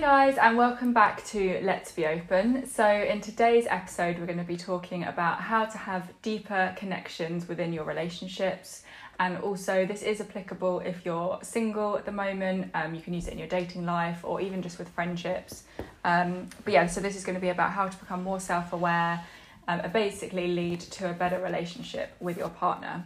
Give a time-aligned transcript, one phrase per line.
[0.00, 2.66] Guys, and welcome back to Let's Be Open.
[2.66, 7.46] So, in today's episode, we're going to be talking about how to have deeper connections
[7.46, 8.82] within your relationships.
[9.18, 13.28] And also, this is applicable if you're single at the moment, um, you can use
[13.28, 15.64] it in your dating life or even just with friendships.
[16.02, 18.72] Um, but yeah, so this is going to be about how to become more self
[18.72, 19.22] aware
[19.68, 23.04] um, and basically lead to a better relationship with your partner.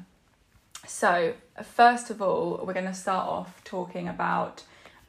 [0.86, 4.62] So, first of all, we're going to start off talking about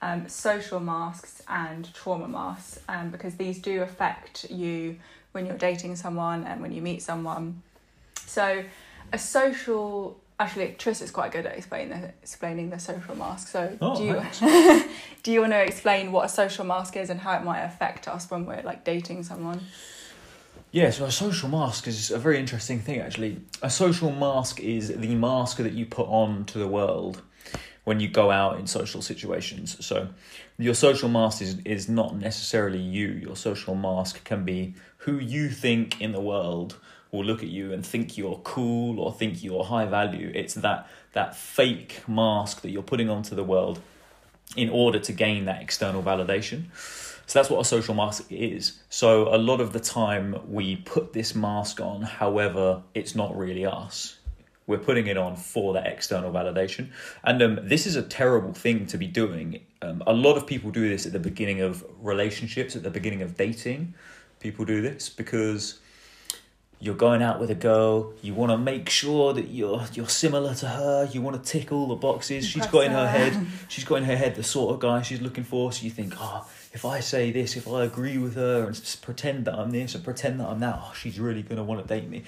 [0.06, 4.98] um, social masks and trauma masks um, because these do affect you
[5.32, 7.64] when you're dating someone and when you meet someone.
[8.28, 8.64] So,
[9.12, 13.48] a social actually Tris is quite good at explaining the, explaining the social mask.
[13.48, 14.84] So, Oh, do you
[15.24, 18.08] do you want to explain what a social mask is and how it might affect
[18.08, 19.60] us when we're like dating someone?
[20.72, 23.40] Yeah, so a social mask is a very interesting thing actually.
[23.64, 27.24] A social mask is the mask that you put on to the world
[27.86, 29.84] when you go out in social situations.
[29.86, 30.10] So
[30.58, 33.08] your social mask is, is not necessarily you.
[33.08, 36.78] Your social mask can be who you think in the world
[37.12, 40.32] will look at you and think you're cool or think you're high value.
[40.36, 43.80] It's that that fake mask that you're putting onto the world
[44.58, 46.66] in order to gain that external validation.
[47.28, 48.80] So that's what a social mask is.
[48.90, 53.66] So a lot of the time we put this mask on, however, it's not really
[53.66, 54.18] us.
[54.68, 56.90] We're putting it on for that external validation.
[57.24, 59.62] And um, this is a terrible thing to be doing.
[59.82, 63.22] Um, a lot of people do this at the beginning of relationships, at the beginning
[63.22, 63.94] of dating.
[64.40, 65.80] People do this because
[66.80, 70.54] you're going out with a girl, you want to make sure that you're you're similar
[70.56, 72.46] to her, you want to tick all the boxes.
[72.46, 75.22] She's got in her head, she's got in her head the sort of guy she's
[75.22, 75.72] looking for.
[75.72, 79.46] So you think, oh, if I say this, if I agree with her and pretend
[79.46, 81.88] that I'm this and pretend that I'm that, oh, she's really going to want to
[81.88, 82.24] date me.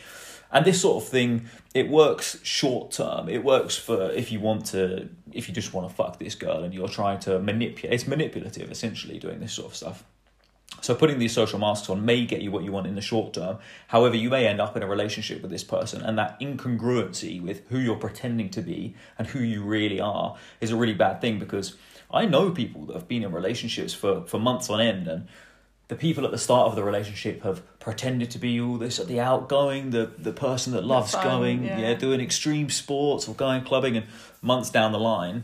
[0.51, 3.29] And this sort of thing, it works short term.
[3.29, 6.63] It works for if you want to, if you just want to fuck this girl
[6.63, 7.93] and you're trying to manipulate.
[7.93, 10.03] It's manipulative, essentially, doing this sort of stuff.
[10.81, 13.33] So putting these social masks on may get you what you want in the short
[13.33, 13.57] term.
[13.87, 17.67] However, you may end up in a relationship with this person, and that incongruency with
[17.69, 21.39] who you're pretending to be and who you really are is a really bad thing
[21.39, 21.75] because
[22.11, 25.27] I know people that have been in relationships for, for months on end and
[25.87, 29.20] the people at the start of the relationship have pretended to be all this the
[29.20, 31.80] outgoing, the the person that loves fun, going, yeah.
[31.80, 34.05] yeah, doing extreme sports or going clubbing and
[34.42, 35.43] months down the line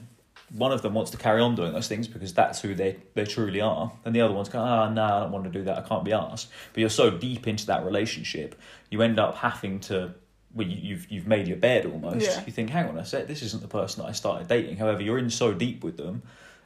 [0.53, 3.25] one of them wants to carry on doing those things because that's who they, they
[3.25, 3.91] truly are.
[4.05, 5.79] And the other one's going, ah, no, I don't want to do that.
[5.79, 6.49] I can't be asked.
[6.73, 8.59] But you're so deep into that relationship,
[8.91, 10.13] you end up having to,
[10.53, 12.25] well, you, you've, you've made your bed almost.
[12.25, 12.43] Yeah.
[12.45, 14.77] You think, hang on a sec, this isn't the person that I started dating.
[14.77, 16.21] However, you're in so deep with them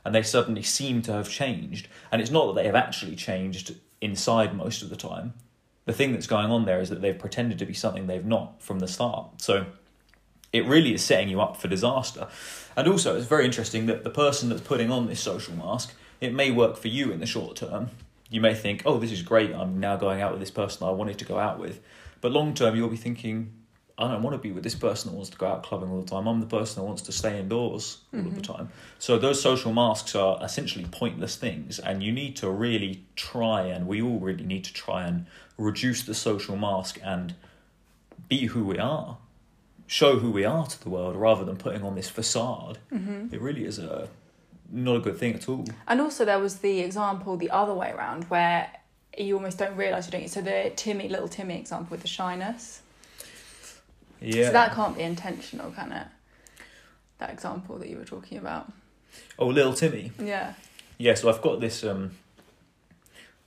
[0.06, 1.88] and they suddenly seem to have changed.
[2.12, 5.34] And it's not that they have actually changed inside most of the time.
[5.86, 8.62] The thing that's going on there is that they've pretended to be something they've not
[8.62, 9.42] from the start.
[9.42, 9.66] So
[10.54, 12.28] it really is setting you up for disaster.
[12.76, 16.34] And also, it's very interesting that the person that's putting on this social mask, it
[16.34, 17.90] may work for you in the short term.
[18.30, 20.92] You may think, oh, this is great, I'm now going out with this person I
[20.92, 21.80] wanted to go out with.
[22.20, 23.54] But long term, you'll be thinking,
[23.98, 26.02] I don't want to be with this person that wants to go out clubbing all
[26.02, 26.28] the time.
[26.28, 28.70] I'm the person that wants to stay indoors all of the time.
[29.00, 33.88] So those social masks are essentially pointless things, and you need to really try, and
[33.88, 35.26] we all really need to try and
[35.58, 37.34] reduce the social mask and
[38.30, 39.18] be who we are
[39.88, 42.78] show who we are to the world rather than putting on this facade.
[42.94, 43.34] Mm-hmm.
[43.34, 44.10] It really is a
[44.70, 45.66] not a good thing at all.
[45.88, 48.70] And also, there was the example the other way around where
[49.18, 50.32] you almost don't realise you're doing it.
[50.32, 52.82] So, the Timmy, little Timmy example with the shyness.
[54.22, 54.48] Yeah.
[54.48, 56.08] So, that can't be intentional, can it?
[57.20, 58.72] That example that you were talking about.
[59.40, 60.12] oh, little Timmy.
[60.20, 60.54] Yeah.
[60.98, 61.16] Yeah.
[61.16, 61.84] So I've got this.
[61.84, 62.12] Um,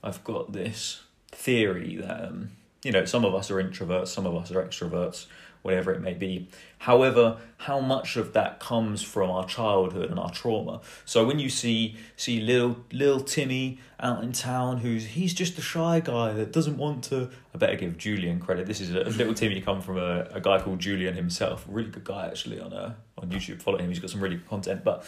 [0.03, 2.51] I've got this theory that um,
[2.83, 5.27] you know some of us are introverts, some of us are extroverts,
[5.61, 6.47] whatever it may be.
[6.79, 10.81] However, how much of that comes from our childhood and our trauma?
[11.05, 15.61] So when you see see little little Timmy out in town, who's he's just a
[15.61, 17.29] shy guy that doesn't want to.
[17.53, 18.65] I better give Julian credit.
[18.65, 21.65] This is a, little Timmy come from a, a guy called Julian himself.
[21.67, 23.61] Really good guy actually on uh, on YouTube.
[23.61, 23.89] Follow him.
[23.89, 25.05] He's got some really good content, but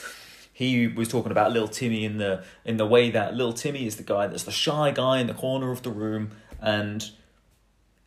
[0.53, 3.95] he was talking about little Timmy in the in the way that little Timmy is
[3.95, 7.09] the guy that's the shy guy in the corner of the room and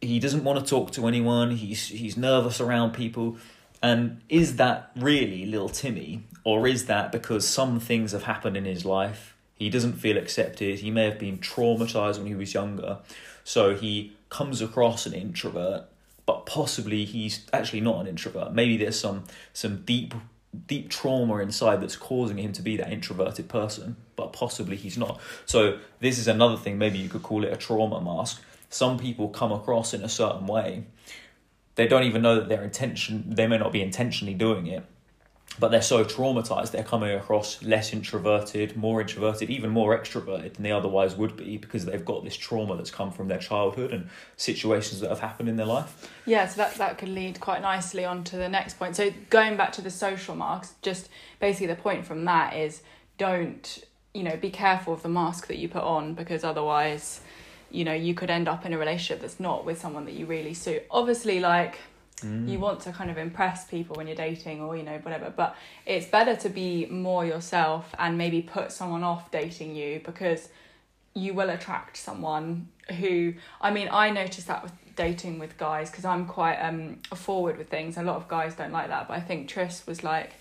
[0.06, 3.36] he doesn't want to talk to anyone he's he's nervous around people
[3.82, 8.64] and is that really little Timmy or is that because some things have happened in
[8.64, 12.98] his life he doesn't feel accepted he may have been traumatized when he was younger
[13.44, 15.84] so he comes across an introvert
[16.24, 20.14] but possibly he's actually not an introvert maybe there's some some deep
[20.66, 25.20] deep trauma inside that's causing him to be that introverted person, but possibly he's not.
[25.44, 26.78] So this is another thing.
[26.78, 28.42] Maybe you could call it a trauma mask.
[28.68, 30.84] Some people come across in a certain way.
[31.76, 33.24] They don't even know that their intention.
[33.28, 34.84] They may not be intentionally doing it,
[35.58, 40.62] but they're so traumatized they're coming across less introverted more introverted even more extroverted than
[40.62, 44.08] they otherwise would be because they've got this trauma that's come from their childhood and
[44.36, 48.04] situations that have happened in their life Yeah, so that, that could lead quite nicely
[48.04, 48.96] on to the next point.
[48.96, 51.08] So going back to the social masks, just
[51.40, 52.82] basically the point from that is
[53.18, 57.20] don't, you know, be careful of the mask that you put on because otherwise,
[57.76, 60.24] you know, you could end up in a relationship that's not with someone that you
[60.26, 60.82] really suit.
[60.90, 61.78] Obviously, like
[62.22, 62.48] Mm.
[62.48, 65.54] you want to kind of impress people when you're dating or, you know, whatever, but
[65.84, 70.48] it's better to be more yourself and maybe put someone off dating you because
[71.12, 72.68] you will attract someone
[73.00, 77.58] who I mean I noticed that with dating with guys because I'm quite um forward
[77.58, 80.32] with things a lot of guys don't like that but I think Tris was like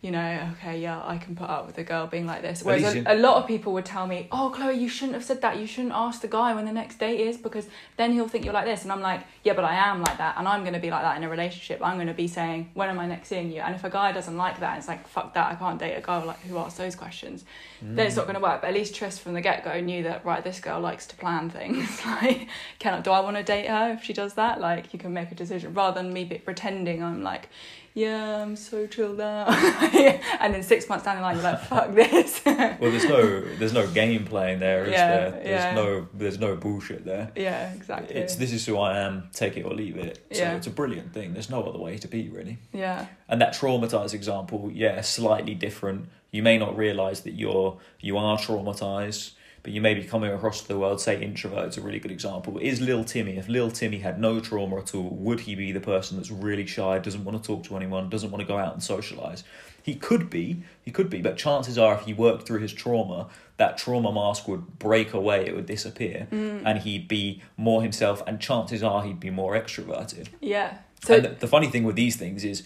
[0.00, 2.62] you know okay yeah I can put up with a girl being like this.
[2.62, 5.40] Whereas a, a lot of people would tell me oh Chloe you shouldn't have said
[5.40, 5.58] that.
[5.58, 7.66] You shouldn't ask the guy when the next date is because
[7.96, 8.82] then he'll think you're like this.
[8.82, 11.02] And I'm like yeah but I am like that and I'm going to be like
[11.02, 11.80] that in a relationship.
[11.82, 14.12] I'm going to be saying when am I next seeing you and if a guy
[14.12, 16.78] doesn't like that it's like fuck that I can't date a guy like who asks
[16.78, 17.44] those questions.
[17.80, 18.60] Then it's not going to work.
[18.60, 21.16] But at least Tris from the get go knew that right, this girl likes to
[21.16, 22.04] plan things.
[22.06, 22.48] like,
[22.78, 24.60] can I, do I want to date her if she does that?
[24.60, 25.74] Like, you can make a decision.
[25.74, 27.48] Rather than me be pretending I'm like,
[27.94, 29.48] yeah, I'm so chilled out,
[30.40, 32.40] and then six months down the line you're like, fuck this.
[32.46, 35.30] well there's no there's no game playing there is Yeah, there?
[35.30, 35.74] There's yeah.
[35.74, 37.32] no there's no bullshit there.
[37.36, 38.14] Yeah, exactly.
[38.16, 40.24] it's this is who I am take it or leave it.
[40.32, 40.56] So Yeah.
[40.56, 41.32] it's a brilliant thing.
[41.32, 42.58] There's no other way to be really.
[42.72, 46.08] Yeah, and that traumatized example yeah slightly different.
[46.30, 49.32] You may not realize that you're you are traumatized
[49.62, 52.58] but you may be coming across the world say introvert introvert's a really good example
[52.58, 55.80] is lil timmy if lil timmy had no trauma at all would he be the
[55.80, 58.72] person that's really shy doesn't want to talk to anyone doesn't want to go out
[58.72, 59.44] and socialize?
[59.82, 63.28] He could be he could be but chances are if he worked through his trauma
[63.56, 66.62] that trauma mask would break away it would disappear mm.
[66.64, 70.28] and he'd be more himself and chances are he'd be more extroverted.
[70.40, 70.78] Yeah.
[71.02, 72.64] So and the, the funny thing with these things is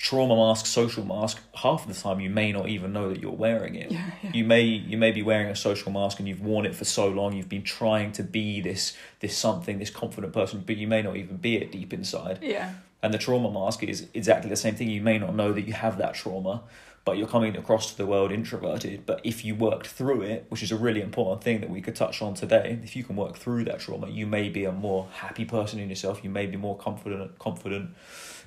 [0.00, 3.30] trauma mask, social mask, half of the time you may not even know that you're
[3.30, 3.92] wearing it.
[3.92, 4.30] Yeah, yeah.
[4.32, 7.06] You may you may be wearing a social mask and you've worn it for so
[7.06, 11.02] long, you've been trying to be this this something, this confident person, but you may
[11.02, 12.38] not even be it deep inside.
[12.40, 14.88] yeah, And the trauma mask is exactly the same thing.
[14.88, 16.62] You may not know that you have that trauma,
[17.04, 19.04] but you're coming across to the world introverted.
[19.04, 21.94] But if you worked through it, which is a really important thing that we could
[21.94, 25.08] touch on today, if you can work through that trauma, you may be a more
[25.12, 26.24] happy person in yourself.
[26.24, 27.38] You may be more confident.
[27.38, 27.90] Confident.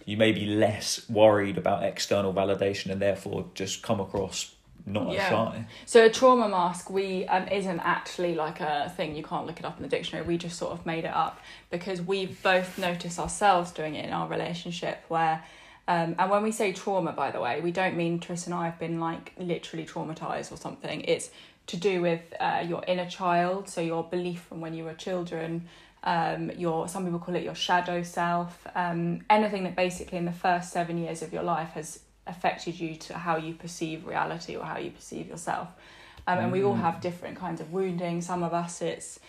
[0.06, 4.54] You may be less worried about external validation, and therefore just come across
[4.86, 5.30] not as Yeah.
[5.30, 5.66] shy.
[5.86, 9.16] So a trauma mask we um, isn't actually like a thing.
[9.16, 10.26] You can't look it up in the dictionary.
[10.26, 11.40] We just sort of made it up
[11.70, 15.44] because we both noticed ourselves doing it in our relationship where.
[15.86, 18.66] Um, and when we say trauma, by the way, we don't mean Tris and I
[18.66, 21.02] have been like literally traumatized or something.
[21.02, 21.30] It's
[21.68, 25.68] to do with uh, your inner child, so your belief from when you were children,
[26.04, 30.32] um, your some people call it your shadow self, um, anything that basically in the
[30.32, 34.66] first seven years of your life has affected you to how you perceive reality or
[34.66, 35.70] how you perceive yourself.
[36.26, 38.22] Um, and we all have different kinds of wounding.
[38.22, 39.20] Some of us, it's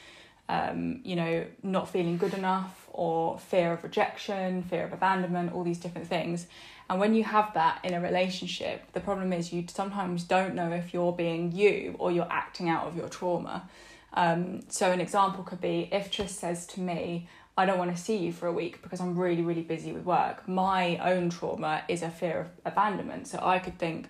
[0.49, 5.65] um, you know, not feeling good enough or fear of rejection, fear of abandonment, all
[5.65, 6.47] these different things.
[6.89, 10.71] And when you have that in a relationship, the problem is you sometimes don't know
[10.71, 13.69] if you're being you or you're acting out of your trauma.
[14.15, 18.01] Um, so, an example could be if Tris says to me, I don't want to
[18.01, 20.49] see you for a week because I'm really, really busy with work.
[20.49, 23.27] My own trauma is a fear of abandonment.
[23.27, 24.09] So, I could think,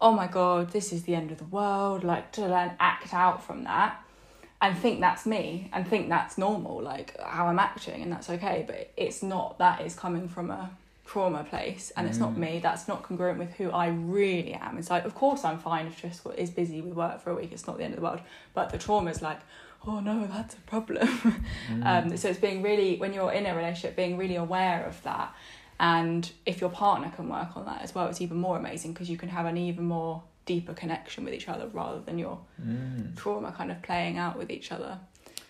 [0.00, 3.42] oh my God, this is the end of the world, like to then act out
[3.42, 4.04] from that
[4.60, 8.64] and think that's me and think that's normal, like how I'm acting, and that's okay.
[8.66, 9.58] But it's not.
[9.58, 10.70] That is coming from a
[11.08, 12.60] trauma place, and it's not me.
[12.62, 14.76] That's not congruent with who I really am.
[14.76, 17.50] It's like, of course, I'm fine if Tris is busy with work for a week.
[17.50, 18.20] It's not the end of the world.
[18.52, 19.40] But the trauma is like,
[19.86, 21.08] oh no, that's a problem.
[21.82, 25.34] um, so it's being really when you're in a relationship, being really aware of that.
[25.80, 29.08] And if your partner can work on that as well, it's even more amazing because
[29.08, 33.16] you can have an even more deeper connection with each other rather than your Mm.
[33.16, 34.98] trauma kind of playing out with each other.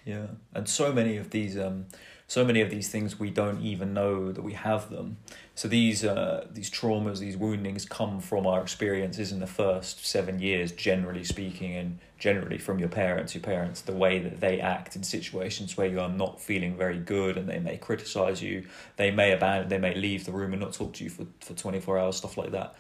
[0.05, 1.87] Yeah, and so many of these, um,
[2.28, 5.16] so many of these things we don't even know that we have them.
[5.54, 10.38] So these, uh, these traumas, these woundings come from our experiences in the first seven
[10.38, 13.35] years, generally speaking, and generally from your parents.
[13.35, 16.99] Your parents, the way that they act in situations where you are not feeling very
[16.99, 18.66] good, and they may criticize you,
[18.97, 21.54] they may abandon, they may leave the room and not talk to you for for
[21.54, 22.76] twenty four hours, stuff like that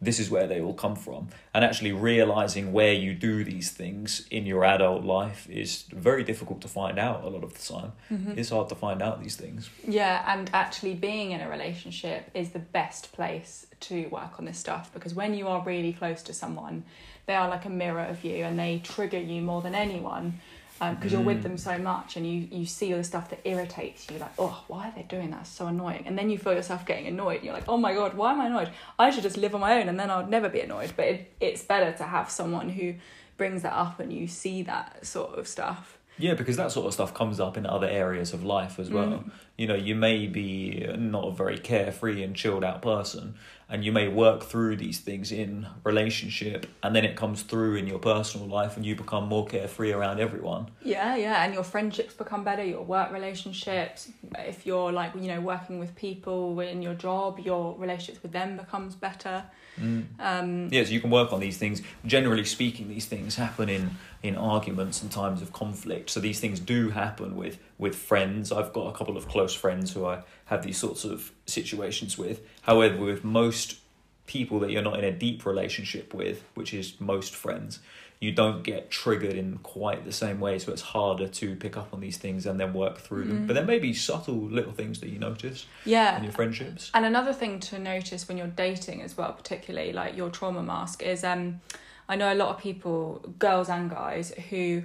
[0.00, 1.28] this is where they all come from.
[1.54, 6.60] And actually realizing where you do these things in your adult life is very difficult
[6.62, 7.92] to find out a lot of the time.
[8.10, 8.38] Mm-hmm.
[8.38, 9.70] It's hard to find out these things.
[9.86, 14.58] Yeah, and actually being in a relationship is the best place to work on this
[14.58, 16.84] stuff because when you are really close to someone,
[17.26, 20.40] they are like a mirror of you and they trigger you more than anyone.
[20.78, 21.42] Because you're with Mm.
[21.42, 24.62] them so much and you, you see all the stuff that irritates you like oh
[24.68, 27.36] why are they doing that it's so annoying and then you feel yourself getting annoyed
[27.36, 29.60] and you're like oh my god why am i annoyed i should just live on
[29.60, 32.68] my own and then i'll never be annoyed but it, it's better to have someone
[32.68, 32.94] who
[33.36, 36.94] brings that up and you see that sort of stuff Yeah, because that sort of
[36.94, 39.06] stuff comes up in other areas of life as well.
[39.18, 39.30] Mm.
[39.58, 43.34] You know, you may be not a very carefree and chilled out person,
[43.68, 47.86] and you may work through these things in relationship, and then it comes through in
[47.86, 50.70] your personal life, and you become more carefree around everyone.
[50.82, 54.08] Yeah, yeah, and your friendships become better, your work relationships.
[54.38, 58.56] If you're like, you know, working with people in your job, your relationships with them
[58.56, 59.44] becomes better.
[59.78, 61.82] Um, Yeah, so you can work on these things.
[62.06, 63.90] Generally speaking, these things happen in
[64.22, 66.10] in arguments and times of conflict.
[66.10, 68.52] So these things do happen with with friends.
[68.52, 72.40] I've got a couple of close friends who I have these sorts of situations with.
[72.62, 73.78] However, with most
[74.26, 77.80] people that you're not in a deep relationship with, which is most friends,
[78.18, 80.58] you don't get triggered in quite the same way.
[80.58, 83.40] So it's harder to pick up on these things and then work through them.
[83.40, 83.46] Mm.
[83.46, 86.16] But there may be subtle little things that you notice yeah.
[86.16, 86.90] in your friendships.
[86.94, 91.02] And another thing to notice when you're dating as well, particularly like your trauma mask,
[91.02, 91.60] is um,
[92.08, 94.84] I know a lot of people, girls and guys, who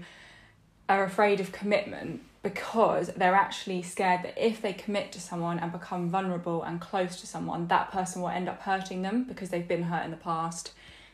[0.90, 5.72] are afraid of commitment because they're actually scared that if they commit to someone and
[5.72, 9.68] become vulnerable and close to someone, that person will end up hurting them because they've
[9.68, 10.74] been hurt in the past.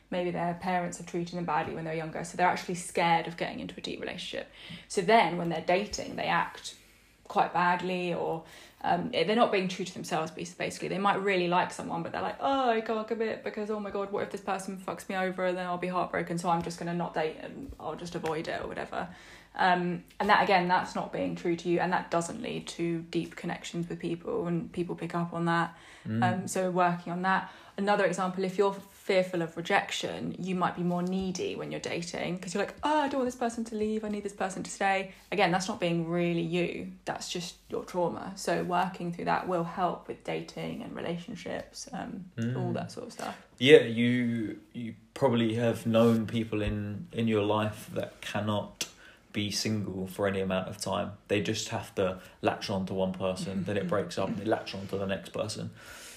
[0.10, 3.28] Maybe their parents have treated them badly when they were younger, so they're actually scared
[3.28, 4.50] of getting into a deep relationship.
[4.88, 6.76] So then, when they're dating, they act
[7.28, 8.44] quite badly or
[8.84, 12.22] um, they're not being true to themselves basically they might really like someone but they're
[12.22, 15.16] like oh i can't commit because oh my god what if this person fucks me
[15.16, 17.96] over and then i'll be heartbroken so i'm just going to not date and i'll
[17.96, 19.08] just avoid it or whatever
[19.56, 23.00] um, and that again that's not being true to you and that doesn't lead to
[23.12, 25.76] deep connections with people and people pick up on that.
[26.08, 26.24] Mm.
[26.24, 27.52] um, so working on that.
[27.78, 32.36] Another example if you're fearful of rejection you might be more needy when you're dating
[32.36, 34.64] because you're like oh i don't want this person to leave i need this person
[34.64, 35.12] to stay.
[35.32, 38.34] Again that's not being really you that's just your trauma.
[38.36, 42.74] So working through that will help with dating and relationships um, all Mm.
[42.74, 43.36] that sort of stuff.
[43.60, 48.88] Yeah, you you probably have known people in in your life that cannot
[49.38, 51.12] be single for any amount of time.
[51.28, 53.90] They just have to latch on to one person, then it mm-hmm.
[53.90, 55.70] breaks up and they latch on to the next person.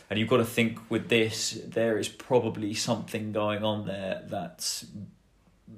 [0.08, 4.86] And you've got to think with this, there is probably something going on there that's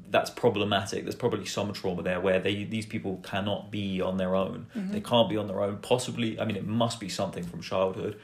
[0.08, 1.02] that's problematic.
[1.02, 4.66] There's probably some trauma there where they these people cannot be on their own.
[4.76, 4.92] Mm-hmm.
[4.92, 5.78] They can't be on their own.
[5.78, 8.18] Possibly, I mean, it must be something from childhood.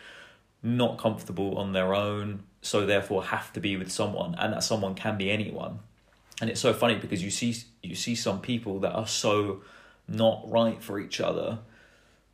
[0.63, 4.95] Not comfortable on their own, so therefore have to be with someone, and that someone
[4.95, 5.81] can be anyone.
[6.40, 9.62] And it's so funny because you see you see some people that are so
[10.07, 11.59] not right for each other,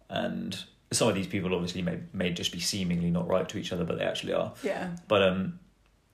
[0.09, 3.73] and some of these people obviously may may just be seemingly not right to each
[3.73, 4.53] other, but they actually are.
[4.63, 5.59] yeah But um,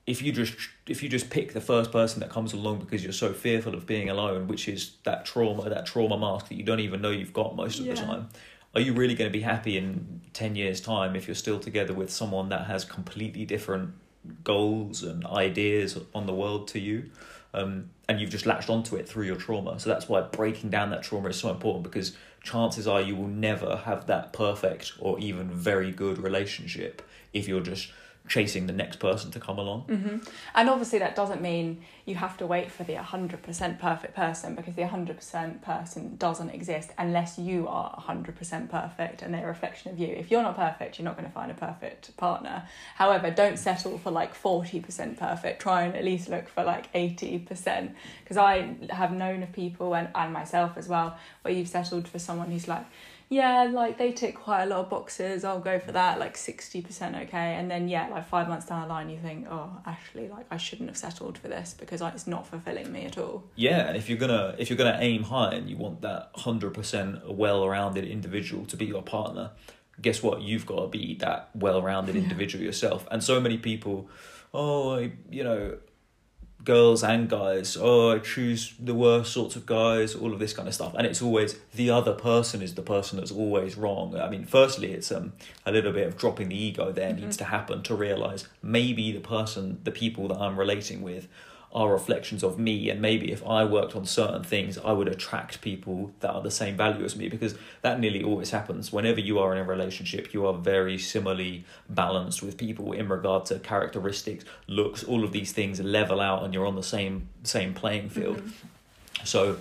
[0.06, 0.54] if you just
[0.86, 3.86] if you just pick the first person that comes along because you're so fearful of
[3.86, 7.32] being alone, which is that trauma, that trauma mask that you don't even know you've
[7.32, 8.28] got most of the time,
[8.74, 11.92] are you really going to be happy in ten years' time if you're still together
[11.92, 13.90] with someone that has completely different
[14.44, 17.10] goals and ideas on the world to you?
[17.52, 19.78] Um, and you've just latched onto it through your trauma.
[19.80, 23.28] So that's why breaking down that trauma is so important because chances are you will
[23.28, 27.02] never have that perfect or even very good relationship
[27.32, 27.90] if you're just
[28.30, 29.80] chasing the next person to come along.
[29.82, 30.18] hmm
[30.54, 34.76] And obviously, that doesn't mean you have to wait for the 100% perfect person because
[34.76, 39.98] the 100% person doesn't exist unless you are 100% perfect and they're a reflection of
[39.98, 40.06] you.
[40.06, 42.62] If you're not perfect, you're not going to find a perfect partner.
[42.94, 45.60] However, don't settle for like 40% perfect.
[45.60, 47.94] Try and at least look for like 80%.
[48.22, 52.20] Because I have known of people and, and myself as well where you've settled for
[52.20, 52.86] someone who's like,
[53.30, 55.44] yeah, like they tick quite a lot of boxes.
[55.44, 57.54] I'll go for that, like sixty percent okay.
[57.54, 60.56] And then yeah, like five months down the line, you think, oh, actually, like I
[60.56, 63.44] shouldn't have settled for this because like, it's not fulfilling me at all.
[63.54, 66.74] Yeah, and if you're gonna if you're gonna aim high and you want that hundred
[66.74, 69.52] percent well-rounded individual to be your partner,
[70.02, 70.42] guess what?
[70.42, 72.22] You've got to be that well-rounded Yeah.
[72.22, 73.06] individual yourself.
[73.12, 74.08] And so many people,
[74.52, 75.78] oh, I, you know,
[76.64, 80.68] girls and guys, oh, I choose the worst sorts of guys, all of this kind
[80.68, 80.94] of stuff.
[80.96, 84.16] And it's always the other person is the person that's always wrong.
[84.16, 85.32] I mean, firstly, it's um
[85.64, 89.20] a little bit of dropping the ego there needs to happen to realize maybe the
[89.20, 91.28] person, the people that I'm relating with
[91.72, 92.90] are reflections of me.
[92.90, 96.50] And maybe if I worked on certain things I would attract people that are the
[96.50, 98.92] same value as me because that nearly always happens.
[98.92, 103.46] Whenever you are in a relationship you are very similarly balanced with people in regard
[103.46, 107.74] to characteristics looks all of these things level out and you're on the same same
[107.74, 108.38] playing field.
[108.38, 109.24] Mm-hmm.
[109.24, 109.58] So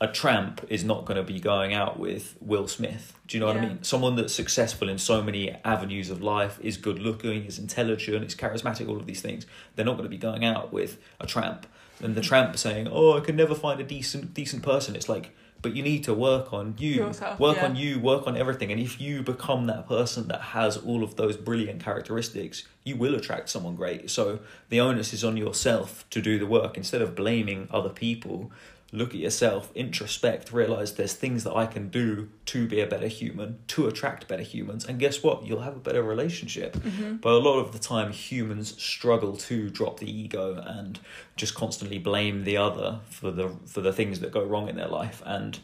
[0.00, 3.18] a tramp is not going to be going out with Will Smith.
[3.26, 3.82] Do you know what I mean?
[3.82, 8.34] Someone that's successful in so many avenues of life, is good looking, is intelligent, is
[8.34, 9.46] charismatic, all of these things.
[9.76, 11.66] They're not going to be going out with a tramp.
[12.02, 15.34] And the tramp saying, "Oh, I can never find a decent decent person." It's like
[15.62, 17.66] but you need to work on you, Yourself, work yeah.
[17.66, 18.72] on you, work on everything.
[18.72, 23.14] And if you become that person that has all of those brilliant characteristics, you will
[23.14, 24.10] attract someone great.
[24.10, 28.50] So the onus is on yourself to do the work instead of blaming other people.
[28.92, 33.06] Look at yourself, introspect, realize there's things that I can do to be a better
[33.06, 35.44] human, to attract better humans, and guess what?
[35.46, 36.74] You'll have a better relationship.
[36.74, 37.16] Mm-hmm.
[37.16, 40.98] But a lot of the time, humans struggle to drop the ego and
[41.36, 44.88] just constantly blame the other for the for the things that go wrong in their
[44.88, 45.22] life.
[45.24, 45.60] And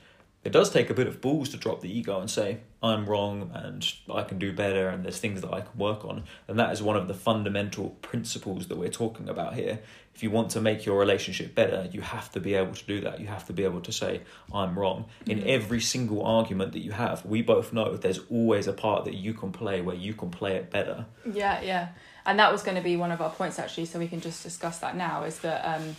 [0.47, 3.51] it does take a bit of balls to drop the ego and say I'm wrong
[3.53, 6.23] and I can do better and there's things that I can work on.
[6.47, 9.81] And that is one of the fundamental principles that we're talking about here.
[10.17, 13.03] If you want to make your relationship better, you have to be able to do
[13.03, 13.21] that.
[13.21, 15.05] You have to be able to say I'm wrong.
[15.27, 19.13] In every single argument that you have, we both know there's always a part that
[19.13, 21.05] you can play where you can play it better.
[21.31, 21.89] Yeah, yeah.
[22.25, 24.43] And that was going to be one of our points actually, so we can just
[24.43, 25.95] discuss that now is that um,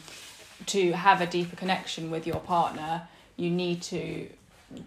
[0.65, 4.27] to have a deeper connection with your partner, you need to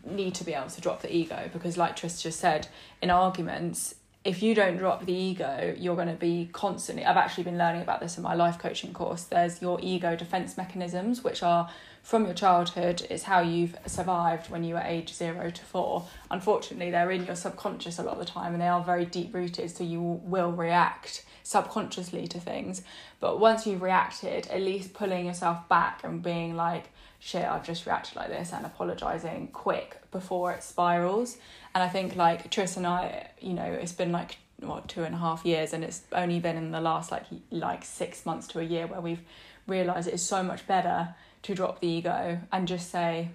[0.04, 2.66] need to be able to drop the ego because like Tris just said,
[3.00, 7.04] in arguments, if you don't drop the ego, you're going to be constantly.
[7.04, 9.22] I've actually been learning about this in my life coaching course.
[9.24, 11.70] There's your ego defense mechanisms, which are
[12.02, 13.06] from your childhood.
[13.08, 16.06] It's how you've survived when you were age zero to four.
[16.30, 19.34] Unfortunately, they're in your subconscious a lot of the time and they are very deep
[19.34, 22.82] rooted, so you will react subconsciously to things.
[23.20, 27.86] But once you've reacted, at least pulling yourself back and being like, shit, I've just
[27.86, 31.38] reacted like this and apologizing quick before it spirals.
[31.74, 35.14] And I think like Tris and I, you know, it's been like what two and
[35.14, 38.60] a half years, and it's only been in the last like like six months to
[38.60, 39.22] a year where we've
[39.66, 43.30] realized it is so much better to drop the ego and just say,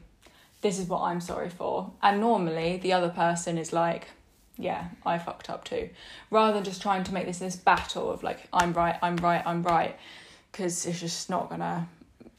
[0.62, 1.92] this is what I'm sorry for.
[2.04, 4.08] And normally the other person is like,
[4.58, 5.90] yeah, I fucked up too,
[6.30, 9.44] rather than just trying to make this this battle of like I'm right, I'm right,
[9.46, 9.98] I'm right,
[10.52, 11.88] because it's just not gonna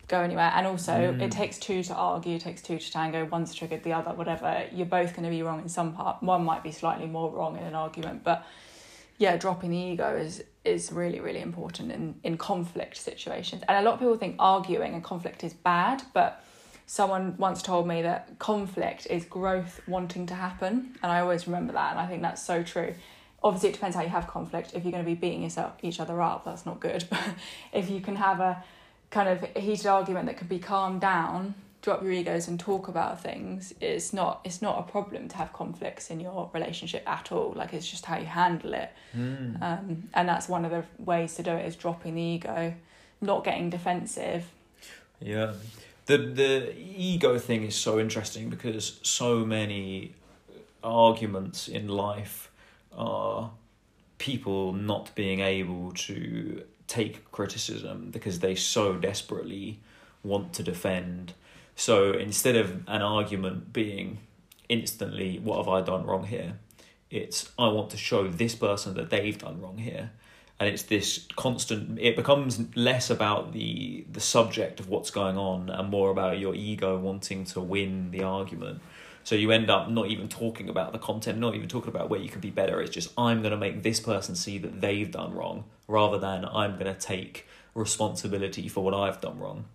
[0.08, 0.52] go anywhere.
[0.54, 1.22] And also, Mm.
[1.22, 3.24] it takes two to argue, it takes two to tango.
[3.24, 4.64] One's triggered the other, whatever.
[4.72, 6.22] You're both going to be wrong in some part.
[6.22, 8.44] One might be slightly more wrong in an argument, but
[9.18, 13.62] yeah, dropping the ego is is really really important in in conflict situations.
[13.66, 16.42] And a lot of people think arguing and conflict is bad, but
[16.86, 21.72] someone once told me that conflict is growth wanting to happen, and I always remember
[21.72, 22.94] that, and I think that's so true.
[23.42, 24.72] Obviously, it depends how you have conflict.
[24.74, 27.04] If you're going to be beating yourself each other up, that's not good.
[27.10, 27.20] But
[27.72, 28.62] if you can have a
[29.16, 33.22] kind of heated argument that can be calmed down, drop your egos and talk about
[33.22, 37.54] things, it's not it's not a problem to have conflicts in your relationship at all.
[37.56, 38.90] Like it's just how you handle it.
[39.16, 39.62] Mm.
[39.62, 42.74] Um, and that's one of the ways to do it is dropping the ego,
[43.22, 44.44] not getting defensive.
[45.20, 45.54] Yeah.
[46.04, 50.12] The the ego thing is so interesting because so many
[50.84, 52.50] arguments in life
[52.92, 53.50] are
[54.18, 59.80] people not being able to take criticism because they so desperately
[60.22, 61.34] want to defend.
[61.74, 64.18] So instead of an argument being
[64.68, 66.58] instantly, what have I done wrong here?
[67.10, 70.10] It's, I want to show this person that they've done wrong here.
[70.58, 75.68] And it's this constant, it becomes less about the, the subject of what's going on
[75.68, 78.80] and more about your ego wanting to win the argument.
[79.22, 82.20] So you end up not even talking about the content, not even talking about where
[82.20, 82.80] you can be better.
[82.80, 86.44] It's just I'm going to make this person see that they've done wrong, rather than
[86.44, 89.66] I'm going to take responsibility for what I've done wrong.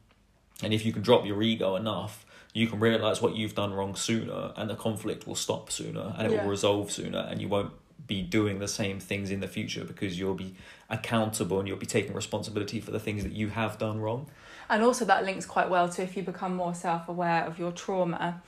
[0.63, 3.95] And if you can drop your ego enough, you can realize what you've done wrong
[3.95, 6.43] sooner, and the conflict will stop sooner, and it Yeah.
[6.43, 7.71] will resolve sooner, and you won't
[8.07, 10.53] be doing the same things in the future because you'll be
[10.89, 14.27] accountable and you'll be taking responsibility for the things that you have done wrong.
[14.69, 17.71] And also that links quite well to if you become more self aware of your
[17.71, 18.41] trauma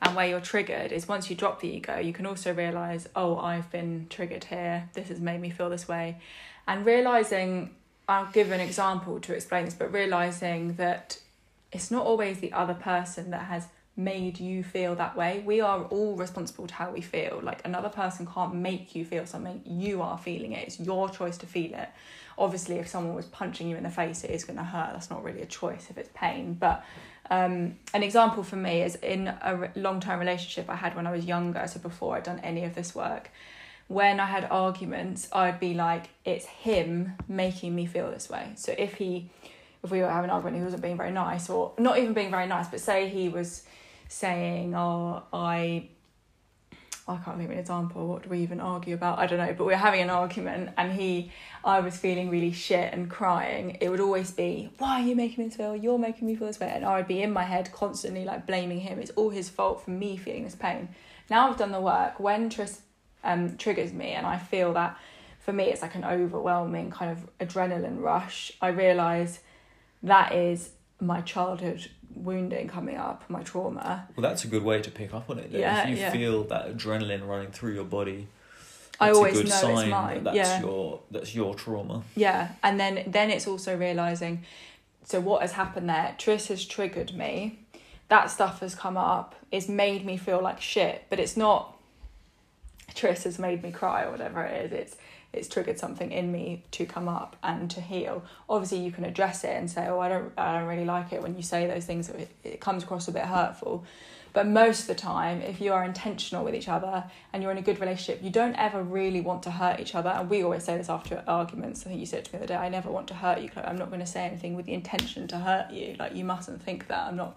[0.00, 3.36] and where you're triggered is once you drop the ego, you can also realise, oh,
[3.36, 6.18] I've been triggered here, this has made me feel this way.
[6.70, 7.74] And realising
[8.08, 11.18] I'll give an example to explain this, but realising that
[11.72, 15.42] it's not always the other person that has made you feel that way.
[15.44, 17.40] We are all responsible to how we feel.
[17.42, 19.62] Like another person can't make you feel something.
[19.66, 20.68] You are feeling it.
[20.68, 21.88] It's your choice to feel it.
[22.38, 24.90] Obviously, if someone was punching you in the face, it is going to hurt.
[24.92, 26.54] That's not really a choice if it's pain.
[26.54, 26.84] But
[27.30, 31.10] um, an example for me is in a long term relationship I had when I
[31.10, 33.32] was younger, so before I'd done any of this work.
[33.90, 38.52] When I had arguments, I'd be like, it's him making me feel this way.
[38.54, 39.30] So if he,
[39.82, 42.30] if we were having an argument, he wasn't being very nice, or not even being
[42.30, 43.64] very nice, but say he was
[44.06, 45.88] saying, oh, I
[47.08, 48.06] I can't think of an example.
[48.06, 49.18] What do we even argue about?
[49.18, 49.52] I don't know.
[49.58, 51.32] But we're having an argument, and he,
[51.64, 53.78] I was feeling really shit and crying.
[53.80, 55.74] It would always be, "Why are you making me feel?
[55.74, 58.46] You're making me feel this way." And I would be in my head constantly like
[58.46, 59.00] blaming him.
[59.00, 60.90] It's all his fault for me feeling this pain.
[61.28, 62.20] Now I've done the work.
[62.20, 62.82] When Tris
[63.24, 64.96] um, triggers me, and I feel that
[65.40, 68.52] for me it's like an overwhelming kind of adrenaline rush.
[68.60, 69.40] I realise
[70.02, 74.08] that is my childhood wounding coming up, my trauma.
[74.16, 75.52] Well, that's a good way to pick up on it.
[75.52, 75.58] Though.
[75.58, 76.12] Yeah, if you yeah.
[76.12, 78.26] feel that adrenaline running through your body,
[78.98, 80.60] I always a good know it's sign mine, that that's yeah.
[80.60, 82.02] your that's your trauma.
[82.14, 84.44] Yeah, and then then it's also realizing.
[85.04, 86.14] So what has happened there?
[86.18, 87.58] Tris has triggered me.
[88.08, 89.34] That stuff has come up.
[89.50, 91.76] It's made me feel like shit, but it's not.
[92.94, 94.72] Tris has made me cry or whatever it is.
[94.72, 94.96] It's
[95.32, 98.24] it's triggered something in me to come up and to heal.
[98.48, 101.22] Obviously, you can address it and say, "Oh, I don't, I don't really like it
[101.22, 102.08] when you say those things.
[102.08, 103.84] It, it comes across a bit hurtful."
[104.32, 107.58] But most of the time, if you are intentional with each other and you're in
[107.58, 110.10] a good relationship, you don't ever really want to hurt each other.
[110.10, 111.84] And we always say this after arguments.
[111.84, 113.48] I think you said to me the other day, I never want to hurt you.
[113.48, 113.64] Chloe.
[113.64, 115.96] I'm not going to say anything with the intention to hurt you.
[115.98, 117.08] Like, you mustn't think that.
[117.08, 117.36] I'm not,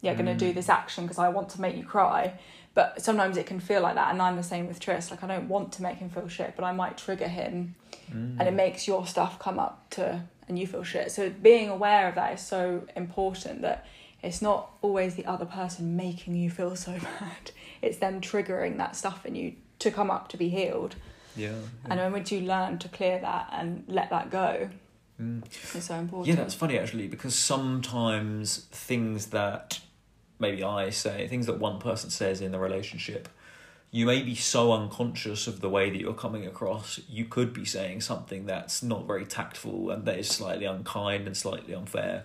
[0.00, 0.38] yeah, going to mm.
[0.38, 2.34] do this action because I want to make you cry.
[2.76, 4.12] But sometimes it can feel like that.
[4.12, 5.10] And I'm the same with Tris.
[5.10, 7.74] Like, I don't want to make him feel shit, but I might trigger him
[8.12, 8.38] Mm.
[8.38, 12.08] and it makes your stuff come up to and you feel shit so being aware
[12.08, 13.84] of that is so important that
[14.22, 17.50] it's not always the other person making you feel so bad
[17.82, 20.94] it's them triggering that stuff in you to come up to be healed
[21.34, 21.54] Yeah.
[21.90, 24.68] and when once you learn to clear that and let that go
[25.20, 25.44] Mm.
[25.74, 29.80] it's so important Yeah, that's funny actually because sometimes things that
[30.38, 33.28] maybe I say, things that one person says in the relationship,
[33.90, 37.64] you may be so unconscious of the way that you're coming across, you could be
[37.64, 42.24] saying something that's not very tactful and that is slightly unkind and slightly unfair,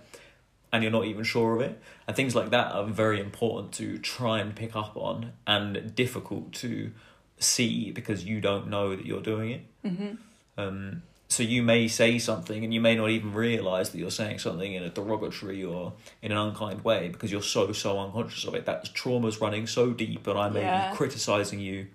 [0.74, 1.80] and you're not even sure of it.
[2.08, 6.54] And things like that are very important to try and pick up on and difficult
[6.54, 6.92] to
[7.38, 9.62] see because you don't know that you're doing it.
[9.88, 10.16] hmm
[10.58, 14.40] Um, so you may say something and you may not even realize that you're saying
[14.40, 18.54] something in a derogatory or in an unkind way because you're so so unconscious of
[18.54, 18.66] it.
[18.66, 20.90] That trauma's running so deep, and I may Yeah.
[20.90, 21.88] be criticizing you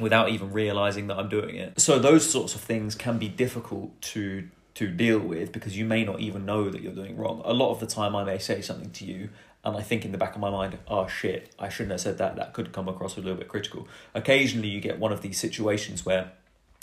[0.00, 1.78] without even realizing that I'm doing it.
[1.78, 6.02] So those sorts of things can be difficult to to deal with because you may
[6.02, 7.42] not even know that you're doing wrong.
[7.44, 9.28] A lot of the time, I may say something to you.
[9.64, 12.16] And I think in the back of my mind, oh shit, I shouldn't have said
[12.18, 12.36] that.
[12.36, 13.86] That could come across a little bit critical.
[14.14, 16.32] Occasionally, you get one of these situations where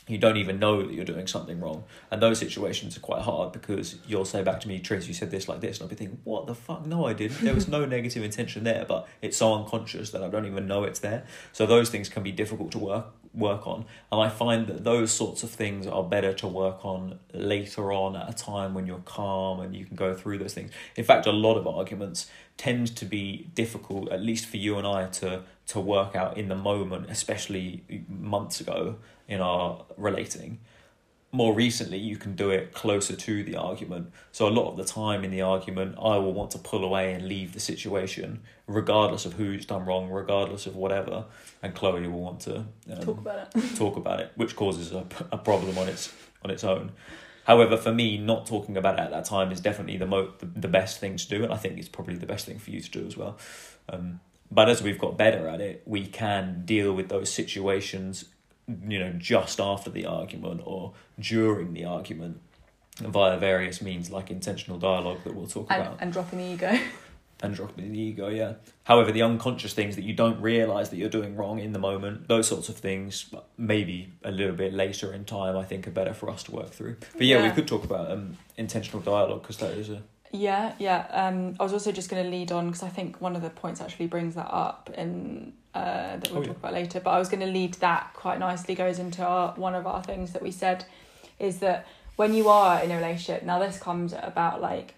[0.10, 1.84] you don't even know that you're doing something wrong.
[2.10, 5.30] And those situations are quite hard because you'll say back to me, Tris, you said
[5.30, 5.78] this like this.
[5.78, 6.86] And I'll be thinking, what the fuck?
[6.86, 7.42] No, I didn't.
[7.42, 10.84] There was no negative intention there, but it's so unconscious that I don't even know
[10.84, 11.26] it's there.
[11.54, 13.86] So those things can be difficult to work work on.
[14.12, 18.16] And I find that those sorts of things are better to work on later on
[18.16, 20.72] at a time when you're calm and you can go through those things.
[20.96, 24.88] In fact, a lot of arguments tend to be difficult, at least for you and
[24.88, 28.96] I, to to work out in the moment, especially months ago
[29.28, 30.60] in our relating.
[31.32, 34.12] More recently, you can do it closer to the argument.
[34.32, 37.14] So, a lot of the time in the argument, I will want to pull away
[37.14, 41.26] and leave the situation, regardless of who's done wrong, regardless of whatever.
[41.62, 45.06] And Chloe will want to um, talk about it talk about it, which causes a,
[45.32, 46.12] a problem on its
[46.44, 46.94] on its own.
[47.44, 50.48] However, for me, not talking about it at that time is definitely the mo the,
[50.48, 52.82] the best thing to do, and I think it's probably the best thing for you
[52.82, 53.38] to do as well.
[53.88, 54.20] Um,
[54.52, 58.26] but as we've got better at it, we can deal with those situations,
[58.68, 62.42] you know, just after the argument or during the argument
[62.98, 66.78] via various means like intentional dialogue that we'll talk and, about and dropping the ego
[67.42, 68.54] and dropping the ego, yeah.
[68.84, 72.28] However, the unconscious things that you don't realize that you're doing wrong in the moment,
[72.28, 76.14] those sorts of things, maybe a little bit later in time, I think are better
[76.14, 76.98] for us to work through.
[77.14, 77.50] But yeah, Yeah.
[77.50, 81.08] we could talk about um, intentional dialogue because that is a Yeah, yeah.
[81.12, 83.50] Um, I was also just going to lead on because I think one of the
[83.50, 86.48] points actually brings that up in uh, that we'll Oh, yeah.
[86.48, 87.00] talk about later.
[87.00, 88.76] But I was going to lead that quite nicely.
[88.76, 90.86] Goes into our, one of our things that we said
[91.40, 94.94] is that when you are in a relationship, now this comes about like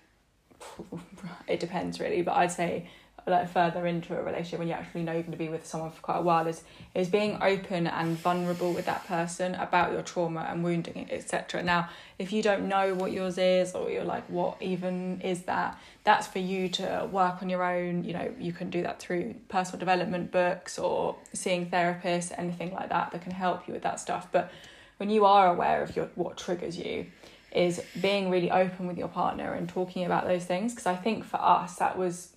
[1.47, 2.89] it depends really, but I'd say
[3.27, 5.91] like further into a relationship when you actually know you're going to be with someone
[5.91, 6.63] for quite a while is
[6.95, 11.87] is being open and vulnerable with that person about your trauma and wounding etc now
[12.17, 16.27] if you don't know what yours is or you're like what even is that that's
[16.27, 18.03] for you to work on your own.
[18.03, 22.89] You know you can do that through personal development books or seeing therapists anything like
[22.89, 24.27] that that can help you with that stuff.
[24.31, 24.51] But
[24.97, 27.07] when you are aware of your what triggers you
[27.51, 30.73] is being really open with your partner and talking about those things.
[30.73, 32.29] Because i think for us that was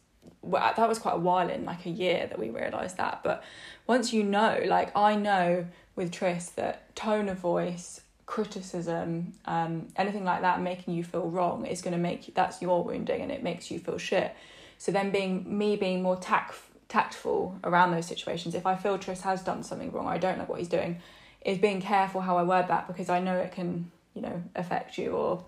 [0.51, 3.21] that was quite a while in like a year that we realized that.
[3.23, 3.43] But
[3.87, 10.25] once you know like i know with tris that tone of voice criticism um anything
[10.25, 13.31] like that making you feel wrong is going to make you that's your wounding and
[13.31, 14.35] it makes you feel shit.
[14.79, 16.57] So then being me being more tact
[16.89, 20.49] tactful around those situations if i feel tris has done something wrong i don't like
[20.49, 21.01] what he's doing
[21.45, 24.97] is being careful how i word that because i know it can you know affect
[24.97, 25.45] you or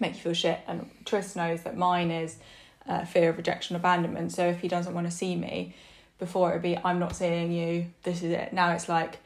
[0.00, 0.60] make you feel shit.
[0.66, 2.36] And tris knows that mine is
[2.88, 4.32] uh, fear of rejection abandonment.
[4.32, 5.74] So if he doesn't want to see me
[6.18, 8.52] before it'd be i'm not seeing you this is it.
[8.52, 9.18] Now it's like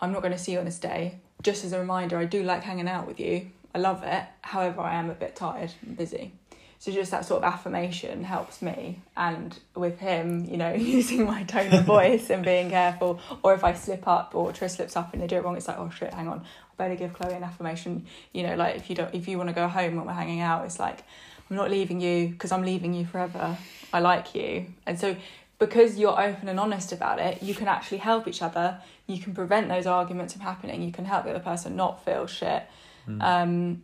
[0.00, 1.16] i'm not going to see you on this day.
[1.42, 3.50] Just as a reminder i do like hanging out with you.
[3.74, 4.24] I love it.
[4.42, 6.32] However i am a bit tired and busy.
[6.80, 9.00] So just that sort of affirmation helps me.
[9.14, 13.62] And with him, you know, using my tone of voice and being careful, or if
[13.62, 15.90] I slip up or Tris slips up and they do it wrong, it's like, oh
[15.90, 18.06] shit, hang on, I better give Chloe an affirmation.
[18.32, 20.40] You know, like if you don't, if you want to go home when we're hanging
[20.40, 21.04] out, it's like,
[21.50, 23.58] I'm not leaving you because I'm leaving you forever.
[23.92, 25.16] I like you, and so
[25.58, 28.78] because you're open and honest about it, you can actually help each other.
[29.06, 30.82] You can prevent those arguments from happening.
[30.82, 32.64] You can help the other person not feel shit.
[33.06, 33.22] Mm.
[33.22, 33.82] Um,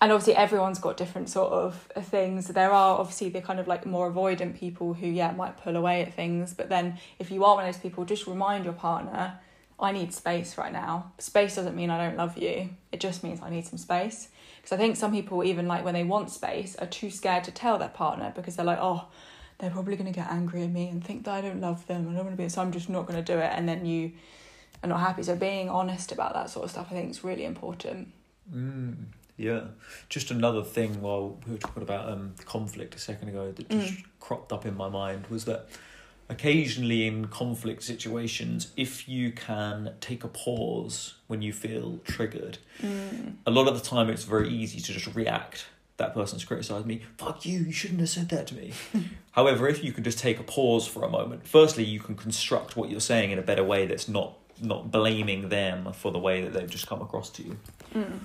[0.00, 2.48] and obviously, everyone's got different sort of things.
[2.48, 6.02] There are obviously the kind of like more avoidant people who, yeah, might pull away
[6.02, 6.52] at things.
[6.52, 9.40] But then, if you are one of those people, just remind your partner,
[9.80, 11.12] I need space right now.
[11.18, 14.28] Space doesn't mean I don't love you, it just means I need some space.
[14.66, 17.52] Because I think some people, even like when they want space, are too scared to
[17.52, 19.06] tell their partner because they're like, oh,
[19.58, 21.98] they're probably going to get angry at me and think that I don't love them.
[21.98, 23.52] And I don't want to be, so I'm just not going to do it.
[23.54, 24.10] And then you
[24.82, 25.22] are not happy.
[25.22, 28.08] So being honest about that sort of stuff, I think is really important.
[28.52, 28.96] Mm,
[29.36, 29.66] yeah.
[30.08, 33.94] Just another thing while we were talking about um, conflict a second ago that just
[33.94, 34.04] Mm.
[34.18, 35.68] cropped up in my mind was that
[36.28, 43.36] occasionally in conflict situations, if you can take a pause when you feel triggered, Mm.
[43.46, 45.66] a lot of the time it's very easy to just react.
[45.98, 47.02] That person's criticised me.
[47.16, 48.72] Fuck you, you shouldn't have said that to me.
[49.32, 52.76] However, if you can just take a pause for a moment, firstly, you can construct
[52.76, 56.42] what you're saying in a better way that's not not blaming them for the way
[56.42, 57.58] that they've just come across to you.
[57.94, 58.20] Mm.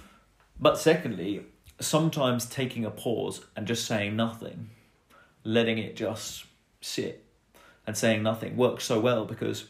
[0.59, 1.41] But secondly,
[1.79, 4.69] sometimes taking a pause and just saying nothing,
[5.43, 6.45] letting it just
[6.79, 7.25] sit
[7.91, 9.65] and saying nothing works so well because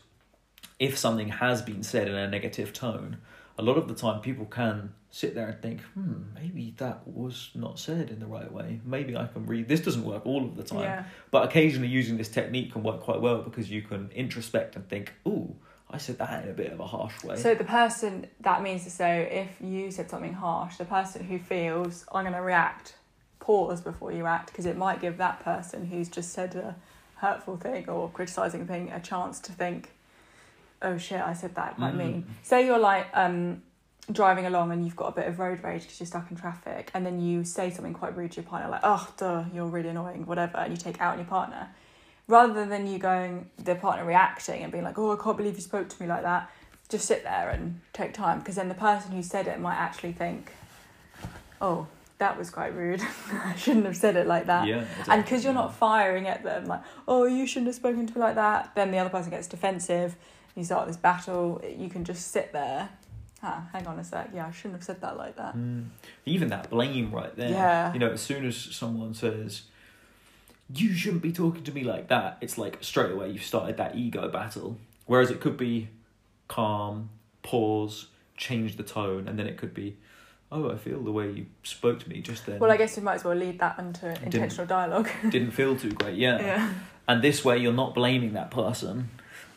[0.78, 3.18] if something has been said in a negative tone,
[3.58, 7.50] a lot of the time people can sit there and think, hmm, maybe that was
[7.56, 8.80] not said in the right way.
[8.86, 9.68] Maybe I can read.
[9.68, 11.04] This doesn't work all of the time, Yeah.
[11.32, 15.12] but occasionally using this technique can work quite well because you can introspect and think,
[15.28, 15.56] ooh,
[15.90, 17.38] I said that in a bit of a harsh way.
[17.38, 21.40] So the person that means to say, if you said something harsh, the person who
[21.40, 22.94] feels I'm going to react,
[23.40, 26.76] pause before you act because it might give that person who's just said a
[27.22, 29.92] hurtful thing or criticizing thing a chance to think,
[30.82, 31.98] oh shit, I said that quite Mm.
[31.98, 32.26] mean.
[32.44, 33.62] Say you're like um,
[34.12, 36.90] driving along and you've got a bit of road rage because you're stuck in traffic,
[36.94, 39.90] and then you say something quite rude to your partner, like, oh, duh, you're really
[39.90, 41.70] annoying, whatever, and you take out on your partner.
[42.28, 45.62] Rather than you going, the partner reacting and being like, oh, I can't believe you
[45.62, 46.50] spoke to me like that,
[46.90, 50.14] just sit there and take time because then the person who said it might actually
[50.14, 50.52] think,
[51.62, 51.88] oh,
[52.22, 53.02] that was quite rude.
[53.34, 54.68] I shouldn't have said it like that.
[54.68, 58.14] yeah, And because you're not firing at them, like, oh, you shouldn't have spoken to
[58.14, 60.16] me like that, then the other person gets defensive.
[60.56, 61.60] You start this battle.
[61.68, 62.90] You can just sit there.
[63.42, 64.30] Ah, hang on a sec.
[64.36, 65.58] Yeah, I shouldn't have said that like that.
[65.58, 65.88] Mm.
[66.26, 67.50] Even that blame right there.
[67.50, 67.92] Yeah.
[67.92, 69.64] You know, as soon as someone says,
[70.72, 73.96] you shouldn't be talking to me like that, it's like straight away you've started that
[73.96, 74.78] ego battle.
[75.08, 75.90] Whereas it could be
[76.48, 77.10] calm,
[77.42, 78.08] pause,
[78.38, 79.98] change the tone, and then it could be,
[80.52, 83.04] oh, I feel the way you spoke to me just then Well, I guess we
[83.04, 85.10] might as well lead that into intentional dialogue.
[85.30, 86.16] didn't feel too great.
[86.16, 86.40] Yeah.
[86.40, 86.74] yeah.
[87.08, 89.10] And this way you're not blaming that person,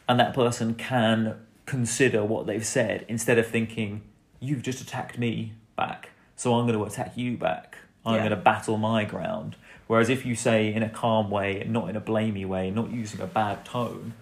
[0.08, 4.02] and that person can consider what they've said instead of thinking,
[4.40, 7.78] you've just attacked me back, so I'm going to attack you back.
[8.06, 8.20] I'm Yeah.
[8.20, 9.56] going to battle my ground.
[9.86, 13.20] Whereas if you say in a calm way, not in a blamey way, not using
[13.20, 14.14] a bad tone,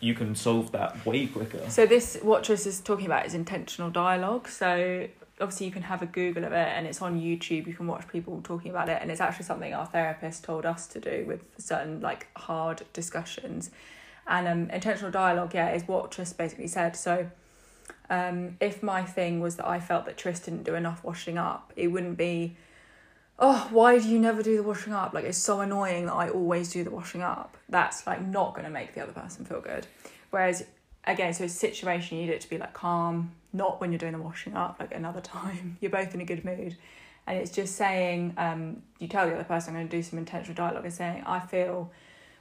[0.00, 1.68] you can solve that way quicker.
[1.68, 4.48] So this what Tris is talking about is intentional dialogue.
[4.48, 5.08] So
[5.40, 7.66] obviously you can have a Google of it and it's on YouTube.
[7.66, 10.86] You can watch people talking about it and it's actually something our therapist told us
[10.88, 13.70] to do with certain like hard discussions.
[14.26, 16.94] And um, intentional dialogue, yeah, is what Tris basically said.
[16.94, 17.30] So
[18.08, 21.72] um, if my thing was that I felt that Tris didn't do enough washing up,
[21.76, 22.56] it wouldn't be,
[23.38, 25.14] oh, why do you never do the washing up?
[25.14, 27.56] Like, it's so annoying that I always do the washing up.
[27.68, 29.86] That's like not going to make the other person feel good.
[30.30, 30.64] Whereas,
[31.06, 34.12] again, so a situation you need it to be like calm, not when you're doing
[34.12, 35.76] the washing up, like another time.
[35.80, 36.76] You're both in a good mood.
[37.26, 40.18] And it's just saying, um, you tell the other person, I'm going to do some
[40.18, 41.90] intentional dialogue, and saying, I feel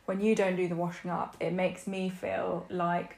[0.06, 3.18] when you don't do the washing up, it makes me feel like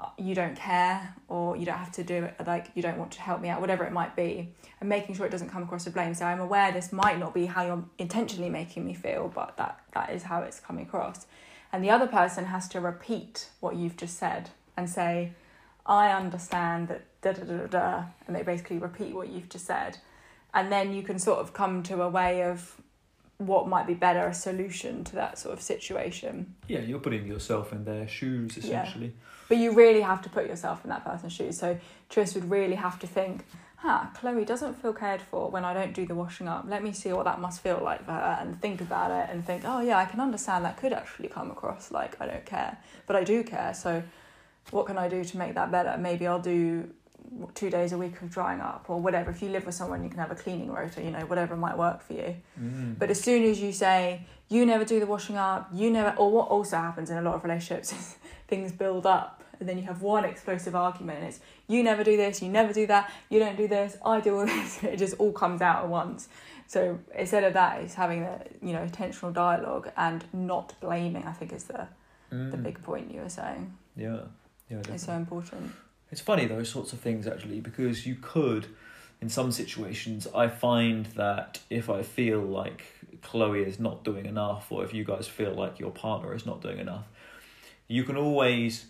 [0.00, 3.12] uh, you don't care or you don't have to do it, like you don't want
[3.12, 4.52] to help me out, whatever it might be.
[4.80, 6.12] And making sure it doesn't come across as blame.
[6.14, 9.80] So I'm aware this might not be how you're intentionally making me feel, but that
[9.92, 11.26] that is how it's coming across.
[11.72, 14.50] And the other person has to repeat what you've just said
[14.80, 15.32] and say,
[15.86, 19.98] I understand that da da da da and they basically repeat what you've just said.
[20.52, 22.76] And then you can sort of come to a way of
[23.38, 26.54] what might be better, a solution to that sort of situation.
[26.68, 28.64] Yeah, you're putting yourself in their shoes Yeah.
[28.82, 29.14] essentially.
[29.48, 31.58] But you really have to put yourself in that person's shoes.
[31.58, 33.44] So Tris would really have to think,
[33.76, 36.64] huh, Chloe doesn't feel cared for when I don't do the washing up.
[36.68, 39.44] Let me see what that must feel like for her and think about it and
[39.44, 42.76] think, oh yeah, I can understand that could actually come across like I don't care.
[43.06, 43.72] But I do care.
[43.74, 44.02] So
[44.70, 45.96] what can I do to make that better?
[45.98, 46.90] Maybe I'll do
[47.54, 49.30] two days a week of drying up or whatever.
[49.30, 51.76] If you live with someone, you can have a cleaning rota, you know, whatever might
[51.78, 52.36] work for you.
[52.60, 52.98] Mm.
[52.98, 56.30] But as soon as you say, you never do the washing up, you never, or
[56.30, 58.16] what also happens in a lot of relationships is
[58.48, 62.16] things build up and then you have one explosive argument and it's, you never do
[62.16, 64.82] this, you never do that, you don't do this, I do all this.
[64.82, 66.28] It just all comes out at once.
[66.66, 71.32] So instead of that, it's having the, you know, intentional dialogue and not blaming, I
[71.32, 71.86] think is the,
[72.30, 72.62] the Mm.
[72.62, 73.76] big point you were saying.
[73.96, 74.20] Yeah.
[74.70, 74.94] Yeah, definitely.
[74.94, 75.72] It's so important.
[76.12, 78.66] It's funny those sorts of things actually because you could,
[79.20, 82.84] in some situations, I find that if I feel like
[83.22, 86.62] Chloe is not doing enough, or if you guys feel like your partner is not
[86.62, 87.06] doing enough,
[87.88, 88.86] you can always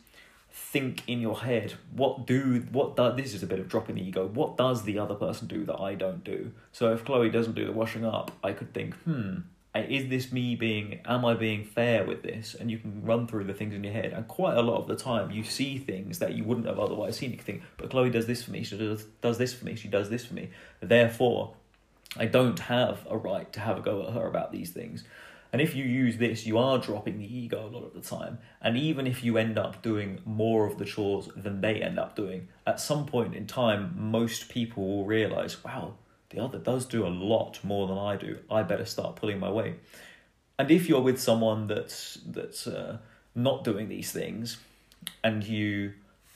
[0.52, 4.02] think in your head what do what does this is a bit of dropping the
[4.02, 7.54] ego what does the other person do that i don't do so if chloe doesn't
[7.54, 9.36] do the washing up i could think hmm
[9.74, 12.54] is this me being am i being fair with this?
[12.54, 14.12] And you can run through the things in your head.
[14.12, 17.16] And quite a lot of the time you see things that you wouldn't have otherwise
[17.16, 17.30] seen.
[17.30, 18.64] You can think but chloe does this for me.
[18.64, 19.76] She does, does this for me.
[19.76, 20.50] She does this for me.
[20.80, 21.54] Therefore
[22.16, 25.04] i don't have a right to have a go at her about these things.
[25.52, 28.38] And if you use this you are dropping the ego a lot of the time.
[28.61, 32.16] And even if you end up doing more of the chores than they end up
[32.16, 35.94] doing at some point in time most people will realize wow
[36.30, 38.38] the other does do a lot more than I do.
[38.50, 39.74] I better start pulling my weight.
[40.58, 42.98] And if you're with someone that's that's uh,
[43.34, 44.58] not doing these things,
[45.24, 45.92] and you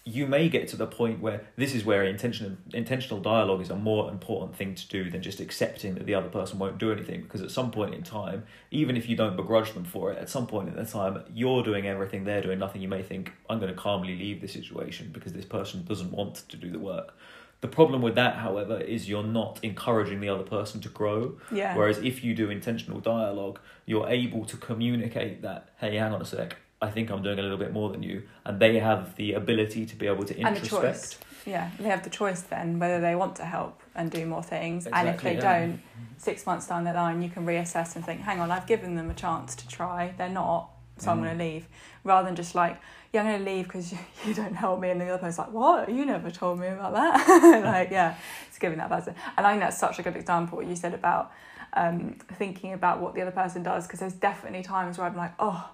[0.07, 3.76] you may get to the point where this is where intentional intentional dialogue is a
[3.76, 7.22] more important thing to do than just accepting that the other person won't do anything.
[7.22, 10.28] Because at some point in time, even if you don't begrudge them for it, at
[10.28, 12.83] some point in the time you're doing everything, they're doing nothing.
[12.83, 16.35] You may think I'm going to calmly leave the situation because this person doesn't want
[16.48, 17.16] to do the work.
[17.64, 21.38] The problem with that, however, is you're not encouraging the other person to grow.
[21.50, 21.74] Yeah.
[21.74, 26.27] Whereas if you do intentional dialogue, you're able to communicate that, hey, hang on a
[26.27, 28.24] sec, I think I'm doing a little bit more than you.
[28.44, 31.18] And they have the ability to be able to and the choice.
[31.46, 34.87] Yeah, they have the choice then whether they want to help and do more things.
[34.87, 35.61] and if they yeah.
[35.61, 35.81] don't,
[36.18, 39.09] six months down the line, you can reassess and think, hang on, I've given them
[39.09, 40.12] a chance to try.
[40.18, 41.24] They're not, so I'm Mm.
[41.24, 41.68] going to leave.
[42.04, 42.78] Rather than just like,
[43.12, 44.90] yeah, I'm going to leave because you, you don't help me.
[44.90, 45.88] And the other person's like, what?
[45.88, 47.62] You never told me about that.
[47.64, 48.16] like, yeah,
[48.48, 49.14] it's giving that person.
[49.37, 51.33] And I think that's such a good example what you said about
[51.74, 55.33] um, thinking about what the other person does because there's definitely times where I'm like,
[55.38, 55.70] oh,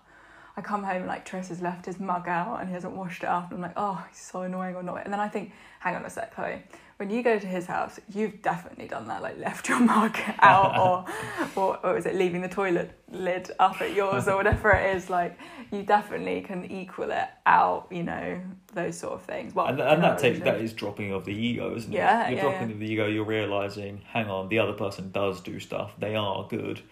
[0.56, 3.22] I come home and like Tris has left his mug out and he hasn't washed
[3.22, 5.04] it up and I'm like, oh, he's so annoying or not.
[5.04, 6.62] And then I think, hang on a sec, Chloe.
[7.00, 10.78] When you go to his house, you've definitely done that, like left your mug out
[11.56, 14.96] or, or, or is it leaving the toilet lid up at yours or whatever it
[14.96, 15.08] is.
[15.08, 15.38] Like
[15.72, 18.38] you definitely can equal it out, you know,
[18.74, 19.54] those sort of things.
[19.54, 21.96] Well, and, and that takes that is dropping of the ego, isn't it?
[21.96, 22.28] Yeah.
[22.28, 22.74] You're yeah, dropping yeah.
[22.74, 23.06] of the ego.
[23.06, 25.94] You're realizing, hang on, the other person does do stuff.
[25.98, 26.82] They are good.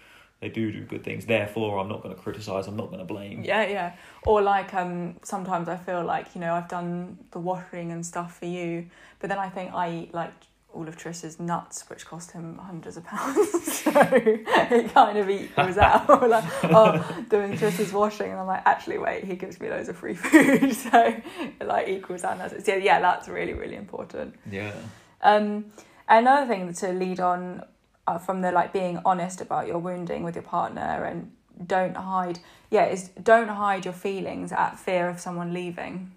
[0.41, 1.27] They do do good things.
[1.27, 2.69] Therefore, I'm not going to criticize.
[2.69, 3.43] I'm not going to blame.
[3.45, 3.93] Yeah, yeah.
[4.25, 8.39] Or like um sometimes I feel like, you know, I've done the washing and stuff
[8.39, 8.87] for you,
[9.19, 10.33] but then I think I eat like
[10.73, 13.51] all of Tris's nuts, which cost him hundreds of pounds.
[13.83, 16.07] so it kind of equals out.
[16.29, 19.97] Like, oh, doing Tris's washing, and I'm like, actually, wait, he gives me loads of
[19.97, 21.17] free food, so
[21.59, 22.33] it like equals out.
[22.33, 24.37] And that's- So yeah, that's really really important.
[24.49, 24.75] Yeah.
[25.23, 25.73] Um,
[26.09, 27.65] another thing to lead on
[28.09, 31.31] uh, from the like being honest about your wounding with your partner and
[31.67, 32.39] don't hide,
[32.71, 36.11] yeah, is don't hide your feelings at fear of someone leaving.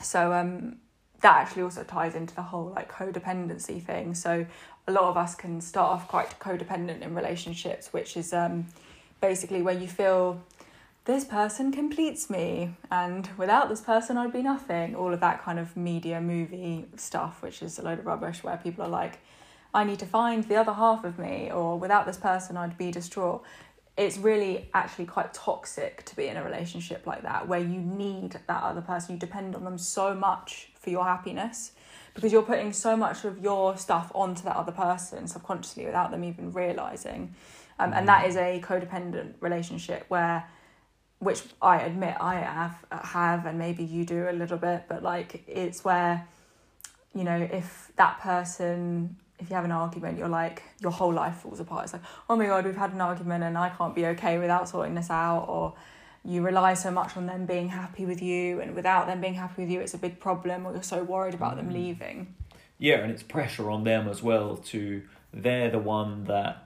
[0.00, 0.76] So um,
[1.20, 4.14] that actually also ties into the whole like codependency thing.
[4.14, 4.46] So
[4.86, 8.66] a lot of us can start off quite codependent in relationships, which is um,
[9.20, 10.40] basically where you feel
[11.04, 14.94] this person completes me and without this person I'd be nothing.
[14.94, 18.56] All of that kind of media movie stuff, which is a load of rubbish where
[18.56, 19.18] people are like,
[19.74, 22.90] I need to find the other half of me, or without this person I'd be
[22.90, 23.42] distraught.
[23.96, 28.38] It's really actually quite toxic to be in a relationship like that where you need
[28.46, 31.72] that other person, you depend on them so much for your happiness
[32.14, 36.24] because you're putting so much of your stuff onto that other person subconsciously without them
[36.24, 37.34] even realizing.
[37.78, 40.48] Um, and that is a codependent relationship where
[41.18, 45.44] which I admit I have have and maybe you do a little bit, but like
[45.46, 46.26] it's where,
[47.14, 51.36] you know, if that person if you have an argument, you're like your whole life
[51.38, 51.84] falls apart.
[51.84, 54.68] It's like, oh my god, we've had an argument and I can't be okay without
[54.68, 55.74] sorting this out or
[56.24, 59.62] you rely so much on them being happy with you and without them being happy
[59.62, 61.72] with you it's a big problem or you're so worried about them Mm.
[61.74, 62.34] leaving.
[62.78, 65.02] Yeah, and it's pressure on them as well to
[65.34, 66.64] they're the one that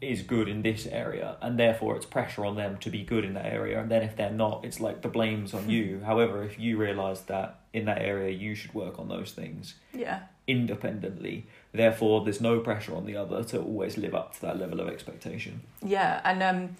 [0.00, 3.32] is good in this area and therefore it's pressure on them to be good in
[3.34, 6.58] that area and then if they're not it's like the blame's on you however if
[6.58, 10.20] you realize that in that area you should work on those things Yeah.
[10.46, 14.80] independently therefore there's no pressure on the other to always live up to that level
[14.80, 15.60] of expectation.
[15.82, 16.76] Yeah, and um,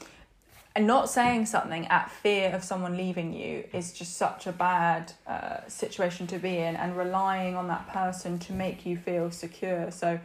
[0.74, 5.12] and not saying something at fear of someone leaving you is just such a bad
[5.26, 9.90] uh, situation to be in and relying on that person to make you feel secure.
[9.90, 10.18] So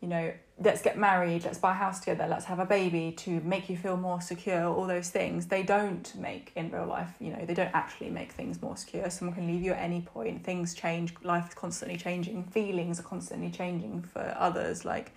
[0.00, 3.40] you know let's get married let's buy a house together let's have a baby to
[3.42, 5.46] make you feel more secure all those things.
[5.46, 9.08] They don't make in real life you know they don't actually make things more secure.
[9.10, 10.44] Someone can leave you at any point.
[10.44, 11.14] Things change.
[11.22, 12.44] Life is constantly changing.
[12.44, 14.84] Feelings are constantly changing for others.
[14.84, 15.12] Like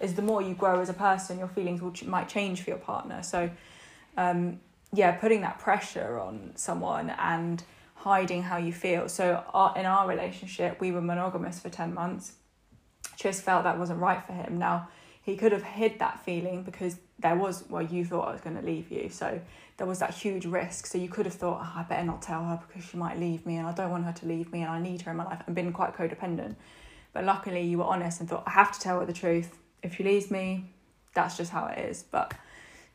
[0.00, 2.78] is the more you grow as a person your feelings will might change for your
[2.78, 3.22] partner.
[3.22, 3.50] So
[4.16, 4.60] um,
[4.92, 7.62] yeah, putting that pressure on someone and
[7.94, 9.08] hiding how you feel.
[9.08, 12.32] So our, in our relationship, we were monogamous for 10 months.
[13.16, 14.58] Tris felt that wasn't right for him.
[14.58, 14.88] Now,
[15.22, 18.56] he could have hid that feeling because there was, well, you thought I was going
[18.56, 19.08] to leave you.
[19.08, 19.40] So
[19.76, 20.86] there was that huge risk.
[20.86, 23.46] So you could have thought, oh, I better not tell her because she might leave
[23.46, 25.24] me and I don't want her to leave me and I need her in my
[25.24, 26.56] life and been quite codependent.
[27.12, 29.58] But luckily, you were honest and thought, I have to tell her the truth.
[29.82, 30.72] If she leaves me,
[31.14, 32.02] that's just how it is.
[32.02, 32.34] But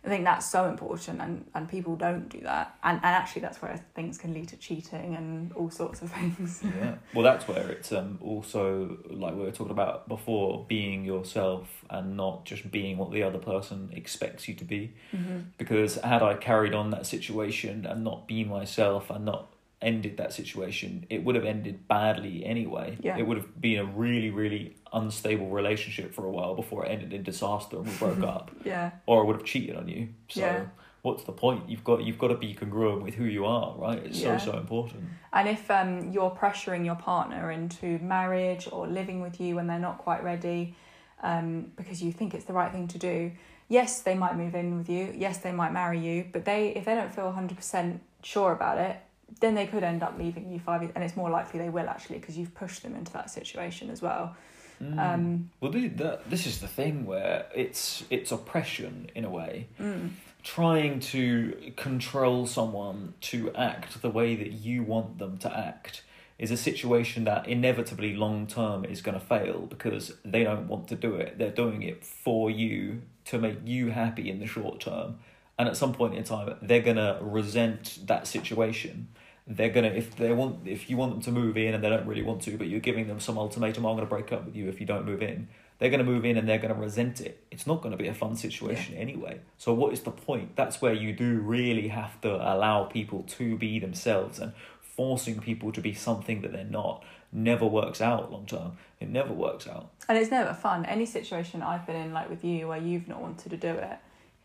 [0.07, 2.77] I think that's so important, and, and people don't do that.
[2.81, 6.61] And, and actually, that's where things can lead to cheating and all sorts of things.
[6.63, 6.95] yeah.
[7.13, 12.15] Well, that's where it's um, also, like we were talking about before, being yourself and
[12.15, 14.93] not just being what the other person expects you to be.
[15.13, 15.39] Mm-hmm.
[15.57, 19.51] Because had I carried on that situation and not been myself and not
[19.81, 22.97] ended that situation, it would have ended badly anyway.
[23.01, 23.17] Yeah.
[23.17, 27.13] It would have been a really, really unstable relationship for a while before it ended
[27.13, 28.51] in disaster and we broke up.
[28.63, 28.91] Yeah.
[29.05, 30.09] Or I would have cheated on you.
[30.29, 30.65] So Yeah.
[31.03, 31.69] what's the point?
[31.69, 33.99] You've got you've got to be congruent with who you are, right?
[33.99, 34.37] It's Yeah.
[34.37, 35.03] so so important.
[35.31, 39.77] And if um, you're pressuring your partner into marriage or living with you when they're
[39.77, 40.75] not quite ready,
[41.21, 43.31] um, because you think it's the right thing to do,
[43.69, 45.13] yes, they might move in with you.
[45.15, 46.25] Yes, they might marry you.
[46.31, 48.97] But they, if they don't feel hundred percent sure about it,
[49.39, 51.87] then they could end up leaving you five years, and it's more likely they will
[51.87, 54.35] actually because you've pushed them into that situation as well.
[54.81, 54.99] Mm.
[54.99, 59.67] Um, well, this is the thing where it's it's oppression in a way.
[59.79, 60.11] mm,
[60.43, 66.03] Trying to control someone to act the way that you want them to act
[66.37, 70.87] is a situation that inevitably long term is going to fail because they don't want
[70.89, 71.37] to do it.
[71.37, 75.17] They're doing it for you to make you happy in the short term.
[75.59, 79.07] And at some point in time, they're going to resent that situation.
[79.47, 81.89] They're going to, if they want, if you want them to move in and they
[81.89, 84.45] don't really want to, but you're giving them some ultimatum, I'm going to break up
[84.45, 85.47] with you if you don't move in.
[85.79, 87.43] They're going to move in and they're going to resent it.
[87.51, 89.39] It's not going to be a fun situation anyway.
[89.57, 90.55] So, what is the point?
[90.55, 95.71] That's where you do really have to allow people to be themselves and forcing people
[95.71, 98.77] to be something that they're not never works out long term.
[98.99, 99.91] It never works out.
[100.09, 100.85] and it's never fun.
[100.85, 103.97] Any situation I've been in, like with you, where you've not wanted to do it,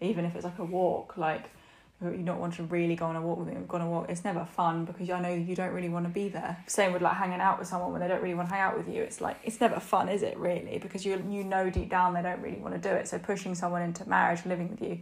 [0.03, 1.51] even if it's like a walk, like
[2.03, 4.07] you don't want to really go on a walk with me, go on a walk,
[4.09, 6.57] it's never fun because I know you don't really want to be there.
[6.67, 8.77] Same with like hanging out with someone when they don't really want to hang out
[8.77, 9.03] with you.
[9.03, 10.79] It's like it's never fun, is it really?
[10.79, 13.07] Because you you know deep down they don't really want to do it.
[13.09, 15.01] So pushing someone into marriage, living with you,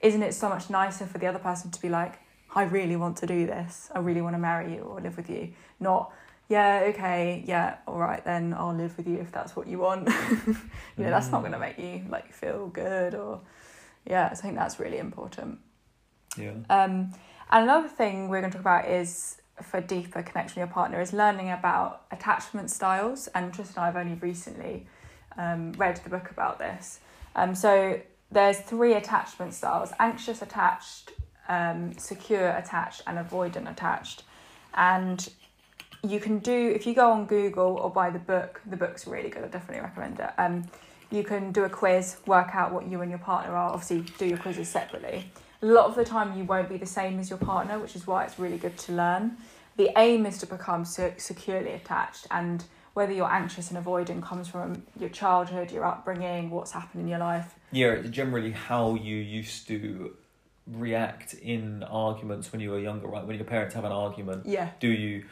[0.00, 2.18] isn't it so much nicer for the other person to be like,
[2.54, 3.90] I really want to do this.
[3.94, 5.52] I really want to marry you or live with you.
[5.80, 6.12] Not
[6.48, 10.08] yeah, okay, yeah, all right then I'll live with you if that's what you want.
[10.46, 10.54] you
[10.98, 11.60] know, that's not going to mm.
[11.60, 13.40] make you like feel good or
[14.06, 15.58] yeah, I think that's really important.
[16.36, 16.54] Yeah.
[16.70, 17.12] Um,
[17.50, 21.00] and another thing we're going to talk about is for deeper connection with your partner
[21.00, 23.28] is learning about attachment styles.
[23.28, 24.86] And Tristan and I have only recently
[25.36, 27.00] um, read the book about this.
[27.36, 28.00] Um, so
[28.30, 31.12] there's three attachment styles: anxious attached,
[31.48, 34.24] um, secure attached, and avoidant attached.
[34.74, 35.28] And
[36.02, 38.60] you can do if you go on Google or buy the book.
[38.66, 39.44] The book's really good.
[39.44, 40.30] I definitely recommend it.
[41.12, 43.70] You can do a quiz, work out what you and your partner are.
[43.70, 45.30] Obviously, do your quizzes separately.
[45.60, 48.06] A lot of the time, you won't be the same as your partner, which is
[48.06, 49.36] why it's really good to learn.
[49.76, 54.82] The aim is to become securely attached, and whether you're anxious and avoidant comes from
[54.98, 57.54] your childhood, your upbringing, what's happened in your life.
[57.70, 60.16] Yeah, it's generally how you used to
[60.66, 63.26] react in arguments when you were younger, right?
[63.26, 65.24] When your parents have an argument, Yeah, do you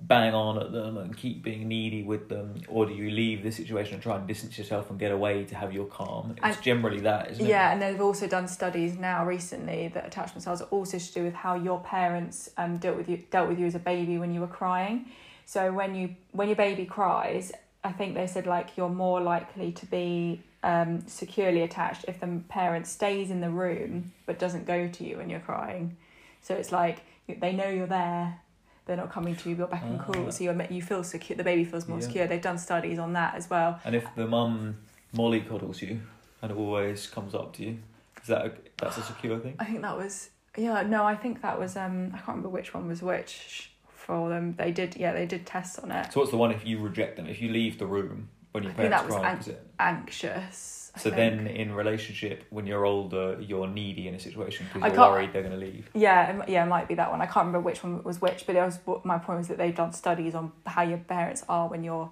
[0.00, 3.50] bang on at them and keep being needy with them, or do you leave the
[3.50, 6.32] situation and try and distance yourself and get away to have your calm?
[6.36, 7.48] It's And- generally that, isn't it?
[7.48, 11.22] Yeah, and they've also done studies now recently that attachment styles are also to do
[11.24, 14.34] with how your parents um, dealt with you dealt with you as a baby when
[14.34, 15.06] you were crying.
[15.46, 19.72] So when you when your baby cries, I think they said like you're more likely
[19.72, 24.88] to be um, securely attached if the parent stays in the room but doesn't go
[24.88, 25.96] to you when you're crying.
[26.42, 28.40] So it's like they know you're there.
[28.86, 29.56] They're not coming to you.
[29.56, 30.04] You're back and Ah.
[30.04, 31.36] cool, so you're you feel secure.
[31.36, 32.04] The baby feels more Yeah.
[32.06, 32.26] secure.
[32.26, 33.80] They've done studies on that as well.
[33.84, 34.76] And if the mum
[35.12, 36.00] Molly coddles you
[36.42, 37.78] and always comes up to you,
[38.20, 39.54] is that a, that's a secure thing?
[39.58, 42.72] I think that was yeah no I think that was um I can't remember which
[42.74, 46.30] one was which for them they did yeah they did tests on it So what's
[46.30, 47.26] the one if you reject them?
[47.26, 49.48] If you leave the room when your I think parents that was cry, an- is
[49.48, 49.66] it?
[49.80, 55.10] anxious So then, in relationship, when you're older, you're needy in a situation because you're
[55.10, 55.90] worried they're going to leave.
[55.92, 57.20] Yeah, it, yeah, it might be that one.
[57.20, 59.74] I can't remember which one was which, but it was my point was that they've
[59.74, 62.10] done studies on how your parents are when you're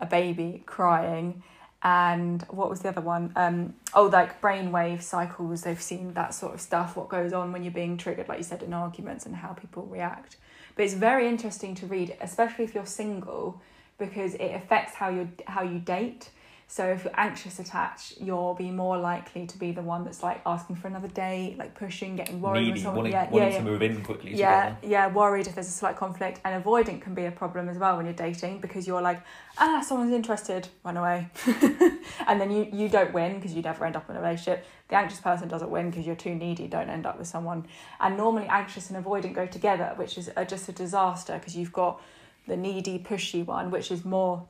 [0.00, 1.42] a baby crying,
[1.82, 3.32] and what was the other one?
[3.36, 5.62] Um, oh, like brainwave cycles.
[5.62, 6.96] They've seen that sort of stuff.
[6.96, 9.84] What goes on when you're being triggered, like you said, in arguments, and how people
[9.86, 10.36] react.
[10.76, 13.62] But it's very interesting to read, especially if you're single,
[13.98, 16.28] because it affects how you how you date.
[16.70, 20.40] So if you're anxious attached, you'll be more likely to be the one that's like
[20.46, 23.82] asking for another date, like pushing, getting worried needy, wanting, yeah, wanting yeah, to move
[23.82, 24.86] in quickly Yeah, together.
[24.86, 27.96] yeah, worried if there's a slight conflict, and avoidant can be a problem as well
[27.96, 29.20] when you're dating because you're like,
[29.58, 31.28] ah, someone's interested, run away,
[32.28, 34.64] and then you you don't win because you never end up in a relationship.
[34.86, 37.66] The anxious person doesn't win because you're too needy, don't end up with someone,
[37.98, 41.72] and normally anxious and avoidant go together, which is a, just a disaster because you've
[41.72, 42.00] got
[42.46, 44.46] the needy, pushy one, which is more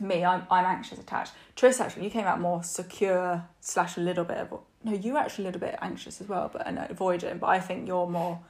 [0.00, 0.24] me.
[0.24, 1.32] I'm I'm anxious attached.
[1.56, 5.18] Tris actually, you came out more secure slash a little bit of no, you were
[5.18, 7.40] actually a little bit anxious as well, but and avoidant.
[7.40, 8.40] But I think you're more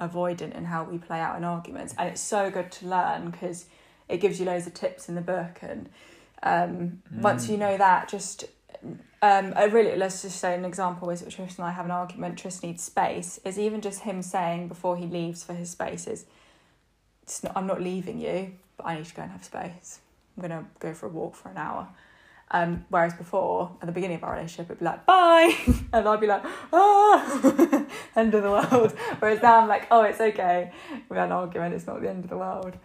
[0.00, 3.66] avoidant in how we play out in arguments, and it's so good to learn because
[4.08, 5.58] it gives you loads of tips in the book.
[5.62, 5.88] And
[6.42, 7.50] um, once Mm.
[7.50, 8.44] you know that, just
[9.22, 11.90] um, I really let's just say an example is that Tris and I have an
[11.90, 12.38] argument.
[12.38, 13.38] Tris needs space.
[13.44, 16.24] Is even just him saying before he leaves for his space is,
[17.22, 20.00] it's not, I'm not leaving you, but I need to go and have space.
[20.36, 21.88] I'm gonna go for a walk for an hour.
[22.52, 25.56] Um, whereas before, at the beginning of our relationship, it'd be like, bye!
[25.92, 27.86] and I'd be like, ah!
[28.16, 28.92] end of the world.
[29.20, 30.72] Whereas now I'm like, oh, it's okay.
[31.08, 32.76] We had an argument, it's not the end of the world.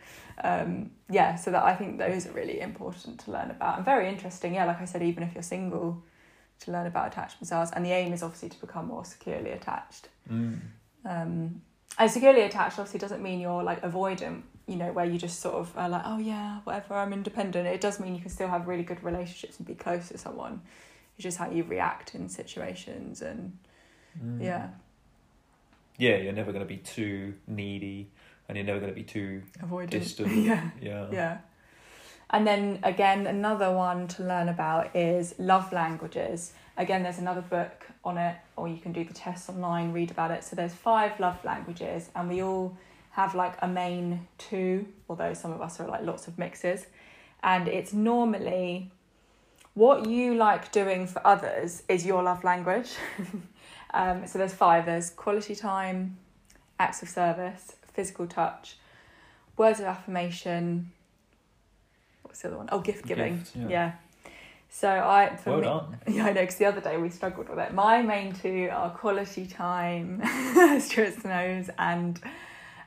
[0.44, 4.08] Um, yeah, so that I think those are really important to learn about and very
[4.08, 4.54] interesting.
[4.54, 6.04] Yeah, like I said, even if you're single,
[6.60, 7.72] to learn about attachment styles.
[7.72, 10.10] And the aim is obviously to become more securely attached.
[10.32, 10.60] Mm.
[11.06, 11.62] Um,
[11.98, 15.56] and securely attached obviously doesn't mean you're like avoidant, you know, where you just sort
[15.56, 17.68] of are like, oh yeah, whatever, I'm independent.
[17.68, 20.62] It does mean you can still have really good relationships and be close to someone.
[21.18, 23.58] It's just how you react in situations and
[24.24, 24.42] Mm.
[24.42, 24.70] yeah,
[25.98, 28.08] Yeah, you're never going to be too needy,
[28.48, 29.90] and you're never going to be too avoidant.
[29.90, 30.32] distant.
[30.46, 31.08] yeah, Yeah.
[31.12, 31.38] yeah.
[32.30, 36.54] And then again, another one to learn about is love languages.
[36.78, 40.32] Again, there's another book on it, or you can do the test online, read about
[40.32, 40.44] it.
[40.44, 42.76] So there's five love languages, and we all
[43.16, 46.86] have like a main two, although some of us are like lots of mixes.
[47.42, 48.92] And it's normally
[49.74, 52.92] what you like doing for others is your love language.
[53.94, 54.86] um, so there's five.
[54.86, 56.18] There's quality time,
[56.78, 58.76] acts of service, physical touch,
[59.56, 60.92] words of affirmation.
[62.24, 62.68] What's the other one?
[62.70, 63.38] Oh, gift giving.
[63.38, 63.68] Gifts, yeah.
[63.70, 63.92] yeah.
[64.70, 67.60] So I for Well me, yeah, I know, because the other day we struggled with
[67.60, 67.74] it.
[67.74, 72.20] My main two are quality time, as Stuart knows, and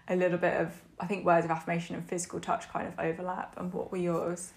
[0.08, 3.54] a little bit of, I think, words of affirmation and physical touch kind of overlap.
[3.58, 4.52] And what were yours?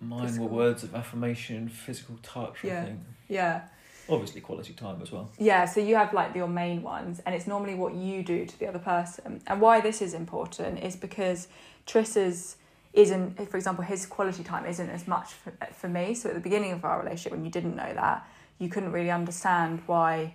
[0.00, 0.48] Mine Physical.
[0.48, 2.64] were words of affirmation, physical touch.
[2.64, 2.82] Yeah.
[2.82, 3.00] I think.
[3.28, 3.62] Yeah.
[4.08, 5.30] Obviously, quality time as well.
[5.38, 8.58] Yeah, so you have like your main ones, and it's normally what you do to
[8.58, 9.40] the other person.
[9.46, 11.48] And why this is important is because
[11.86, 12.56] Tris's
[12.92, 16.14] isn't, for example, his quality time isn't as much for, for me.
[16.14, 18.26] So at the beginning of our relationship, when you didn't know that,
[18.58, 20.34] you couldn't really understand why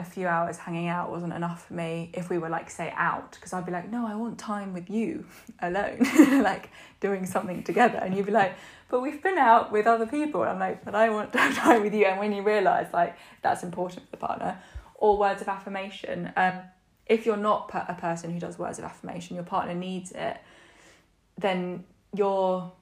[0.00, 3.32] a few hours hanging out wasn't enough for me if we were like say out.
[3.32, 5.26] Because I'd be like no I want time with you
[5.62, 5.98] alone
[6.42, 6.70] like
[7.00, 7.98] doing something together.
[7.98, 8.54] And you'd be like
[8.88, 10.40] but we've been out with other people.
[10.42, 12.06] And I'm like but I want to have time with you.
[12.06, 14.58] And when you realise like that's important for the partner
[14.94, 16.54] or words of affirmation um,
[17.06, 20.38] if you're not a person who does words of affirmation your partner needs it
[21.36, 21.84] then
[22.14, 22.72] you're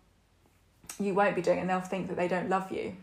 [1.01, 1.61] you won't be doing it.
[1.62, 2.97] And they'll think that they don't love you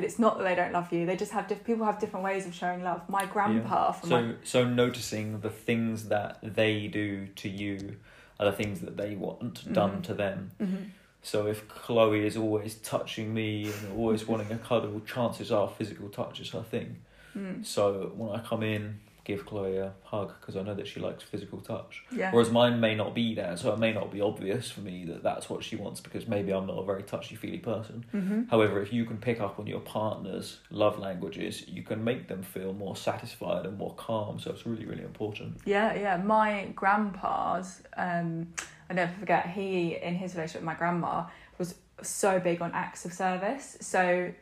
[0.00, 2.24] but it's not that they don't love you they just have diff- people have different
[2.24, 6.86] ways of showing love my grandpa from So, my so noticing the things that they
[6.86, 7.96] do to you
[8.38, 10.02] are the things that they want done Mhm.
[10.04, 10.50] to them.
[10.58, 10.84] Mhm.
[11.20, 16.08] So if Chloe is always touching me and always wanting a cuddle, chances are physical
[16.08, 16.96] touch is her thing.
[17.36, 17.62] Mm.
[17.62, 21.22] So when I come in, give Chloe a hug because I know that she likes
[21.22, 22.02] physical touch.
[22.10, 22.32] Yeah.
[22.32, 25.22] Whereas mine may not be there, so it may not be obvious for me that
[25.22, 28.04] that's what she wants because maybe I'm not a very touchy feely person.
[28.10, 32.26] hmm However, if you can pick up on your partner's love languages, you can make
[32.26, 34.40] them feel more satisfied and more calm.
[34.40, 35.58] So it's really, really important.
[35.64, 36.16] Yeah, yeah.
[36.16, 38.52] My grandpa's, um,
[38.88, 41.26] I never forget, he, in his relationship with my grandma,
[41.58, 43.76] was so big on acts of service.
[43.80, 44.32] So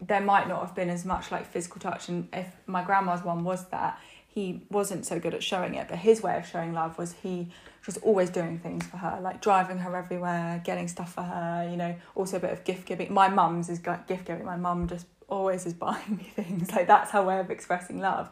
[0.00, 2.08] there might not have been as much like physical touch.
[2.08, 4.00] And if my grandma's one was that,
[4.34, 5.88] he wasn't so good at showing it.
[5.88, 7.48] But his way of showing love was he
[7.84, 11.76] was always doing things for her, like driving her everywhere, getting stuff for her, you
[11.76, 13.12] know, also a bit of gift giving.
[13.12, 14.44] My mum's is gift giving.
[14.46, 16.70] My mum just always is buying me things.
[16.72, 18.30] Like that's her way of expressing love.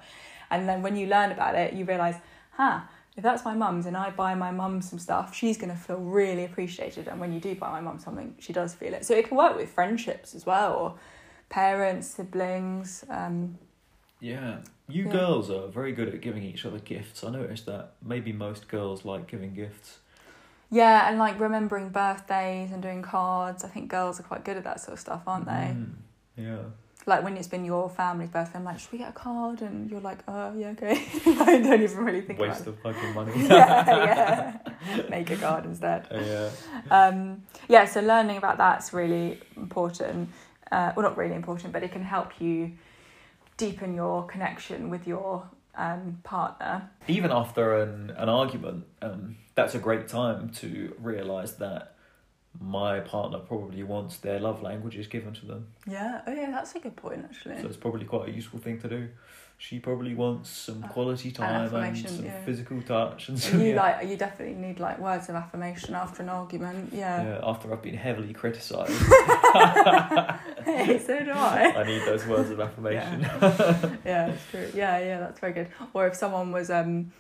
[0.51, 2.17] And then when you learn about it, you realise,
[2.53, 2.81] huh,
[3.15, 5.99] if that's my mum's and I buy my mum some stuff, she's going to feel
[5.99, 7.09] really appreciated.
[7.09, 9.05] And when you do buy my mum something, she does feel it.
[9.05, 10.95] So it can work with friendships as well, or
[11.51, 13.05] parents, siblings.
[13.11, 13.59] Um,
[14.21, 14.59] Yeah.
[14.89, 15.13] You Yeah.
[15.13, 17.23] girls are very good at giving each other gifts.
[17.25, 19.99] I noticed that maybe most girls like giving gifts.
[20.73, 23.65] yeah, and like remembering birthdays and doing cards.
[23.65, 25.75] I think girls are quite good at that sort of stuff, aren't they?
[25.75, 25.93] Mm,
[26.37, 26.59] yeah.
[27.07, 29.63] Like when it's been your family's birthday, I'm like, should we get a card?
[29.63, 31.05] And you're like, oh, yeah, okay.
[31.27, 32.51] I don't even really think about it.
[32.51, 33.33] Waste of fucking money.
[33.49, 34.59] yeah,
[34.97, 35.09] yeah.
[35.09, 36.07] Make a card instead.
[36.13, 36.51] yeah.
[36.91, 40.29] um, yeah, so learning about that's really important.
[40.71, 42.73] Uh, well, not really important, but it can help you
[43.61, 46.91] deepen your connection with your um, partner.
[47.07, 51.95] Even after an, an argument, um, that's a great time to realise that
[52.59, 55.67] my partner probably wants their love languages given to them.
[55.87, 56.23] Yeah.
[56.27, 57.61] Oh, yeah, that's a good point, actually.
[57.61, 59.09] So it's probably quite a useful thing to do.
[59.63, 62.43] She probably wants some Uh, quality time and affirmation, some yeah.
[62.47, 63.83] physical touch and And some you yeah.
[63.83, 66.95] like you definitely need like words of affirmation after an argument.
[66.95, 67.23] Yeah.
[67.23, 68.91] yeah, after I've been heavily criticised,
[70.65, 71.75] hey, so do I.
[71.77, 73.21] I need those words of affirmation.
[73.21, 74.71] yeah, yeah that's true.
[74.75, 75.69] Yeah, yeah, that's very good.
[75.93, 77.13] Or if someone was um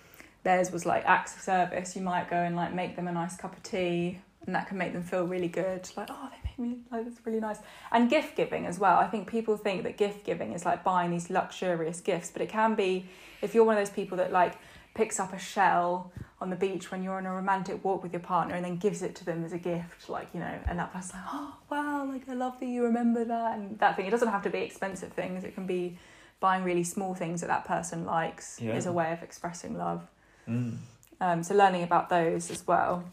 [0.42, 3.36] theirs was like acts of service, you might go and like make them a nice
[3.36, 4.18] cup of tea
[4.50, 5.88] and that can make them feel really good.
[5.96, 7.58] Like, oh they made me like that's really nice.
[7.92, 8.98] And gift giving as well.
[8.98, 12.48] I think people think that gift giving is like buying these luxurious gifts, but it
[12.48, 13.06] can be
[13.42, 14.56] if you're one of those people that like
[14.94, 18.20] picks up a shell on the beach when you're on a romantic walk with your
[18.20, 20.92] partner and then gives it to them as a gift, like, you know, and that
[20.92, 24.06] person's like, oh, wow, like, I love that you remember that and that thing.
[24.06, 25.96] It doesn't have to be expensive things, it can be
[26.40, 28.74] buying really small things that that person likes Yeah.
[28.74, 30.02] is a way of expressing love.
[30.48, 30.78] Mm.
[31.20, 33.04] Um, so, learning about those as well.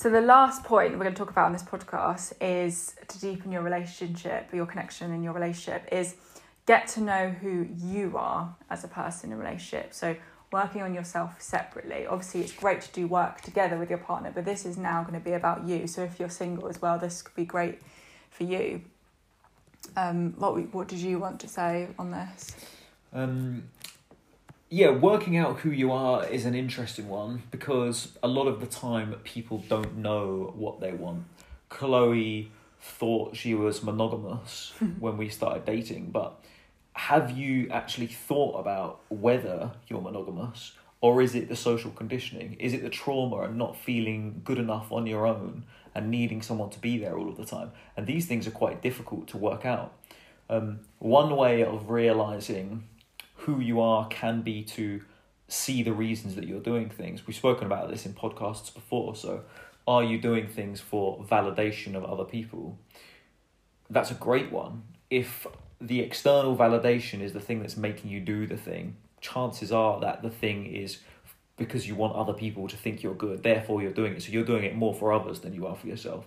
[0.00, 3.52] So, the last point we're going to talk about on this podcast is to deepen
[3.52, 6.14] your relationship, your connection in your relationship, is
[6.64, 9.92] get to know who you are as a person in a relationship.
[9.92, 10.16] So,
[10.52, 12.06] working on yourself separately.
[12.06, 15.12] Obviously, it's great to do work together with your partner, but this is now going
[15.12, 15.86] to be about you.
[15.86, 17.82] So, if you're single as well, this could be great
[18.30, 18.80] for you.
[19.98, 22.56] Um, what what did you want to say on this?
[23.12, 23.64] Um,
[24.72, 28.66] yeah, working out who you are is an interesting one because a lot of the
[28.66, 31.24] time people don't know what they want.
[31.68, 36.40] Chloe thought she was monogamous when we started dating, but
[36.92, 42.54] have you actually thought about whether you're monogamous or is it the social conditioning?
[42.60, 45.64] Is it the trauma and not feeling good enough on your own
[45.96, 47.72] and needing someone to be there all of the time?
[47.96, 49.94] And these things are quite difficult to work out.
[50.48, 52.84] Um, one way of realizing
[53.40, 55.02] who you are can be to
[55.48, 57.26] see the reasons that you're doing things.
[57.26, 59.16] We've spoken about this in podcasts before.
[59.16, 59.42] So,
[59.86, 62.78] are you doing things for validation of other people?
[63.88, 64.82] That's a great one.
[65.10, 65.46] If
[65.80, 70.22] the external validation is the thing that's making you do the thing, chances are that
[70.22, 70.98] the thing is
[71.56, 74.22] because you want other people to think you're good, therefore you're doing it.
[74.22, 76.26] So, you're doing it more for others than you are for yourself.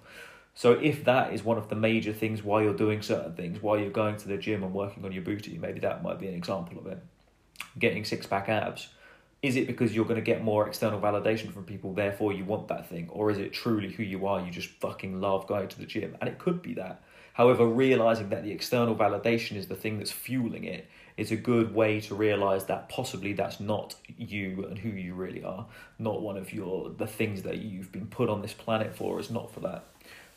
[0.56, 3.80] So if that is one of the major things why you're doing certain things, why
[3.80, 6.36] you're going to the gym and working on your booty, maybe that might be an
[6.36, 6.99] example of it.
[7.78, 8.89] Getting six pack abs.
[9.41, 12.70] Is it because you're going to get more external validation from people, therefore you want
[12.70, 13.10] that thing?
[13.10, 14.39] Or is it truly who you are?
[14.39, 16.16] You just fucking love going to the gym?
[16.22, 17.01] And it could be that.
[17.34, 20.88] However, realizing that the external validation is the thing that's fueling it
[21.18, 25.43] is a good way to realize that possibly that's not you and who you really
[25.43, 25.66] are.
[25.99, 29.30] Not one of your the things that you've been put on this planet for is
[29.30, 29.86] not for that.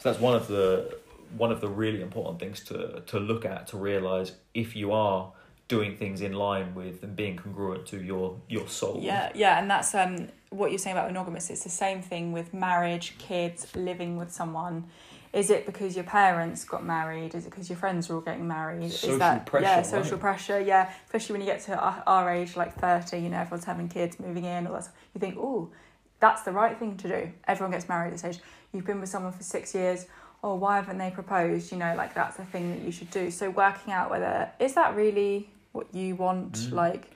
[0.06, 0.98] So that's one of the
[1.36, 5.32] one of the really important things to to look at to realize if you are
[5.66, 9.00] doing things in line with and being congruent to your your soul.
[9.02, 11.50] Yeah, yeah, and that's um what you're saying about monogamous.
[11.50, 14.84] It's the same thing with marriage, kids, living with someone.
[15.32, 17.34] Is it because your parents got married?
[17.34, 18.92] Is it because your friends are all getting married?
[18.92, 19.86] Social is that pressure, yeah, right?
[19.86, 20.60] social pressure?
[20.60, 23.18] Yeah, especially when you get to our, our age, like thirty.
[23.18, 24.84] You know, everyone's having kids, moving in, all that.
[24.84, 24.94] Stuff.
[25.14, 25.72] You think, oh,
[26.20, 27.32] that's the right thing to do.
[27.48, 28.38] Everyone gets married at this age.
[28.76, 30.06] You've been with someone for six years.
[30.44, 31.72] Oh, why haven't they proposed?
[31.72, 33.30] You know, like that's the thing that you should do.
[33.30, 36.72] So working out whether is that really what you want, Mm.
[36.72, 37.10] like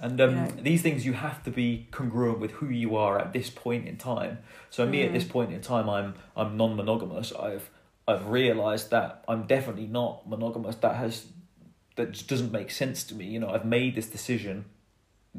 [0.00, 0.48] And um, You know.
[0.62, 3.96] these things you have to be congruent with who you are at this point in
[3.98, 4.38] time.
[4.70, 5.14] So me at Mm.
[5.14, 7.32] this point in time, I'm I'm non-monogamous.
[7.34, 7.70] I've
[8.08, 10.76] I've realised that I'm definitely not monogamous.
[10.76, 11.26] That has
[11.96, 13.26] that just doesn't make sense to me.
[13.26, 14.64] You know, I've made this decision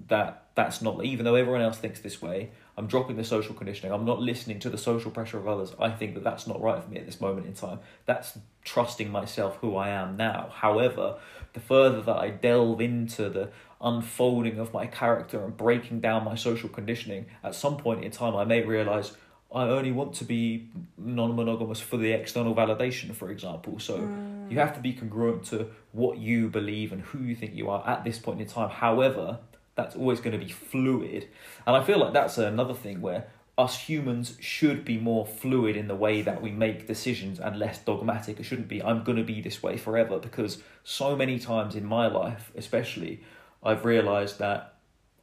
[0.07, 2.51] that that's not even though everyone else thinks this way.
[2.77, 3.91] I'm dropping the social conditioning.
[3.93, 5.73] I'm not listening to the social pressure of others.
[5.79, 7.79] I think that that's not right for me at this moment in time.
[8.05, 10.49] That's trusting myself, who I am now.
[10.51, 11.17] However,
[11.53, 13.49] the further that I delve into the
[13.79, 18.35] unfolding of my character and breaking down my social conditioning, at some point in time,
[18.35, 19.11] I may realize
[19.53, 23.77] I only want to be non monogamous for the external validation, for example.
[23.79, 24.51] So Mm.
[24.51, 27.87] you have to be congruent to what you believe and who you think you are
[27.87, 28.69] at this point in time.
[28.69, 29.37] However,
[29.75, 31.27] that's always going to be fluid.
[31.65, 35.87] And I feel like that's another thing where us humans should be more fluid in
[35.87, 38.39] the way that we make decisions and less dogmatic.
[38.39, 41.85] It shouldn't be, I'm going to be this way forever, because so many times in
[41.85, 43.21] my life, especially,
[43.61, 44.73] I've realized that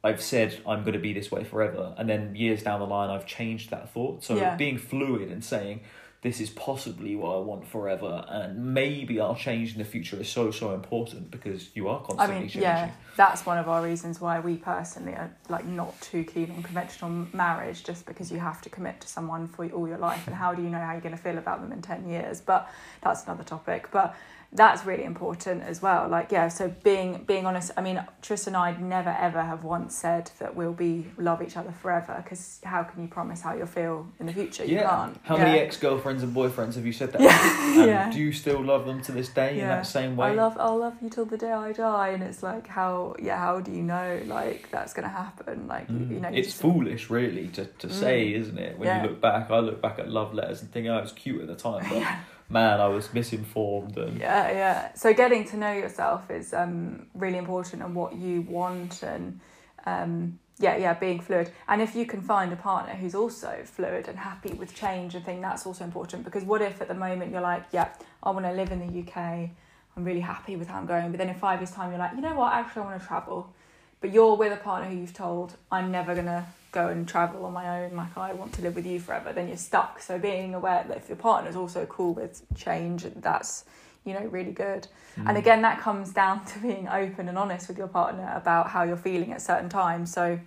[0.03, 3.09] I've said I'm going to be this way forever, and then years down the line,
[3.09, 4.23] I've changed that thought.
[4.23, 4.55] So Yeah.
[4.55, 5.81] being fluid and saying,
[6.21, 10.29] this is possibly what I want forever, and maybe I'll change in the future is
[10.29, 12.61] so, so important because you are constantly I mean, changing.
[12.61, 16.61] yeah, that's one of our reasons why we personally are like not too keen on
[16.61, 20.35] conventional marriage, just because you have to commit to someone for all your life, and
[20.35, 22.39] how do you know how you're going to feel about them in ten years?
[22.39, 22.69] But
[23.01, 23.89] that's another topic.
[23.91, 24.15] But
[24.53, 26.09] that's really important as well.
[26.09, 27.71] Like, yeah, so being being honest.
[27.77, 31.55] I mean, Tris and I never ever have once said that we'll be love each
[31.55, 34.65] other forever, because how can you promise how you'll feel in the future?
[34.65, 34.89] You Yeah.
[34.89, 35.19] can't.
[35.23, 35.43] How yeah.
[35.45, 37.21] many ex girlfriends and boyfriends have you said that?
[37.21, 37.41] Yeah.
[37.81, 38.11] And yeah.
[38.11, 40.27] Do you still love them to this day in that same way?
[40.27, 43.37] I love I'll love you till the day I die and it's like how yeah
[43.37, 46.11] how do you know like that's gonna happen like you- Mm.
[46.11, 47.91] you know it's just- foolish, really, to, to Mm.
[47.91, 48.77] say, isn't it?
[48.77, 49.01] When Yeah.
[49.03, 51.41] you look back, I look back at love letters and think, oh, it was cute
[51.41, 52.15] at the time, but yeah,
[52.51, 53.97] man, I was misinformed.
[53.97, 54.93] And yeah yeah.
[54.93, 59.39] So getting to know yourself is um really important and what you want and
[59.85, 61.51] um yeah yeah being fluid.
[61.67, 65.25] And if you can find a partner who's also fluid and happy with change and
[65.25, 67.89] thing that's also important because what if at the moment you're like yeah
[68.23, 69.49] I want to live in the UK
[69.95, 72.13] I'm really happy with how I'm going but then in five years time you're like
[72.15, 72.53] you know what?
[72.53, 73.53] Actually I want to travel
[74.01, 77.53] but you're with a partner who you've told I'm never gonna go and travel on
[77.53, 77.95] my own.
[77.95, 79.31] Like I want to live with you forever.
[79.31, 80.01] Then you're stuck.
[80.01, 83.65] So being aware that if your partner's also cool with change that's
[84.03, 84.87] you know really good.
[85.17, 85.27] Mm.
[85.27, 88.83] and again that comes down to being open and honest with your partner about how
[88.83, 90.11] you're feeling at certain times.
[90.11, 90.39] So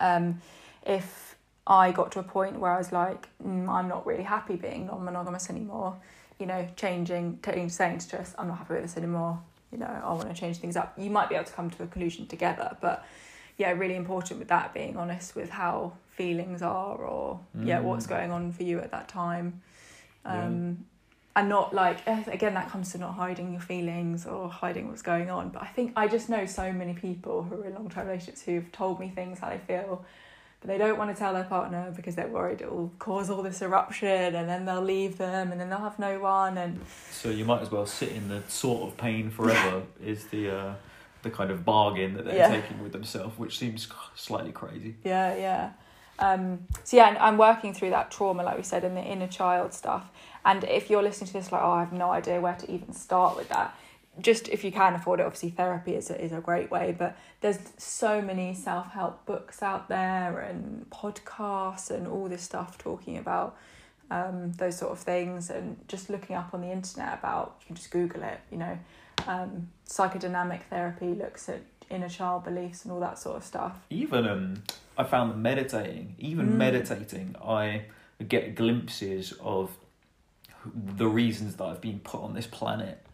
[0.00, 0.40] um
[0.86, 4.56] if I got to a point where I was like mm, I'm not really happy
[4.56, 5.96] being non-monogamous anymore
[6.38, 9.40] you know changing saying to Tris I'm not happy with this anymore
[9.72, 11.76] you know I want to change things up you might be able to come to
[11.82, 13.04] a conclusion together but
[13.56, 17.84] yeah really important with that being honest with how feelings are or yeah Mm.
[17.84, 19.62] what's going on for you at that time
[20.24, 20.44] Yeah.
[20.44, 20.84] um
[21.34, 25.00] and not like eh, again that comes to not hiding your feelings or hiding what's
[25.02, 28.06] going on but i think i just know so many people who are in long-term
[28.06, 30.04] relationships who've told me things how they feel
[30.62, 33.42] but they don't want to tell their partner because they're worried it will cause all
[33.42, 37.28] this eruption and then they'll leave them and then they'll have no one and So
[37.30, 40.74] you might as well sit in the sort of pain forever, is the uh,
[41.22, 42.48] the kind of bargain that they're Yeah.
[42.48, 44.96] taking with themselves, which seems slightly crazy.
[45.04, 45.70] Yeah, yeah.
[46.18, 49.72] Um, so yeah, I'm working through that trauma, like we said, and the inner child
[49.72, 50.10] stuff.
[50.44, 52.92] And if you're listening to this, like, oh, I have no idea where to even
[52.92, 53.74] start with that.
[54.20, 56.94] Just if you can afford it, obviously therapy is a, is a great way.
[56.96, 62.76] But there's so many self help books out there and podcasts and all this stuff
[62.76, 63.56] talking about
[64.10, 65.48] um, those sort of things.
[65.50, 68.40] And just looking up on the internet about, you can just Google it.
[68.50, 68.78] You know,
[69.26, 73.78] um, psychodynamic therapy looks at inner child beliefs and all that sort of stuff.
[73.90, 74.62] Even um,
[74.98, 76.56] I found that meditating, even Mm.
[76.56, 77.84] meditating, I
[78.28, 79.76] get glimpses of
[80.64, 83.04] the reasons that I've been put on this planet.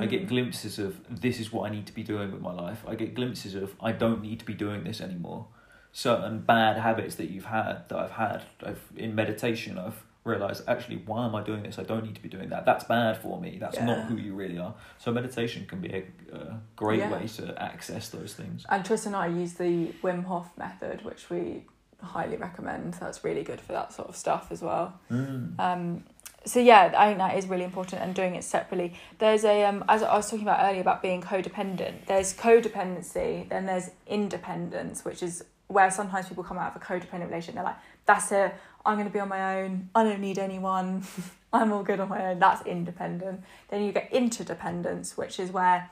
[0.00, 0.28] I get Mm.
[0.28, 2.84] glimpses of this is what I need to be doing with my life.
[2.88, 5.46] I get glimpses of I don't need to be doing this anymore.
[5.92, 10.96] Certain bad habits that you've had that I've had I've in meditation I've realized actually
[10.96, 11.78] why am I doing this?
[11.78, 12.64] I don't need to be doing that.
[12.64, 13.58] That's bad for me.
[13.60, 13.84] That's Yeah.
[13.84, 14.74] not who you really are.
[14.98, 16.02] So meditation can be a,
[16.36, 17.12] a great Yeah.
[17.12, 18.64] way to access those things.
[18.70, 21.64] And Tris and I use the Wim Hof method, which we
[22.02, 22.94] highly recommend.
[22.94, 24.98] That's really good for that sort of stuff as well.
[25.10, 25.58] Mm.
[25.60, 26.04] Um,
[26.46, 28.94] so yeah, I think that is really important and doing it separately.
[29.18, 32.06] There's a um, as I was talking about earlier about being codependent.
[32.06, 37.26] There's codependency, then there's independence, which is where sometimes people come out of a codependent
[37.26, 37.54] relationship.
[37.54, 38.54] They're like, "That's it.
[38.84, 39.88] I'm going to be on my own.
[39.94, 41.04] I don't need anyone.
[41.52, 43.42] I'm all good on my own." That's independent.
[43.68, 45.90] Then you get interdependence, which is where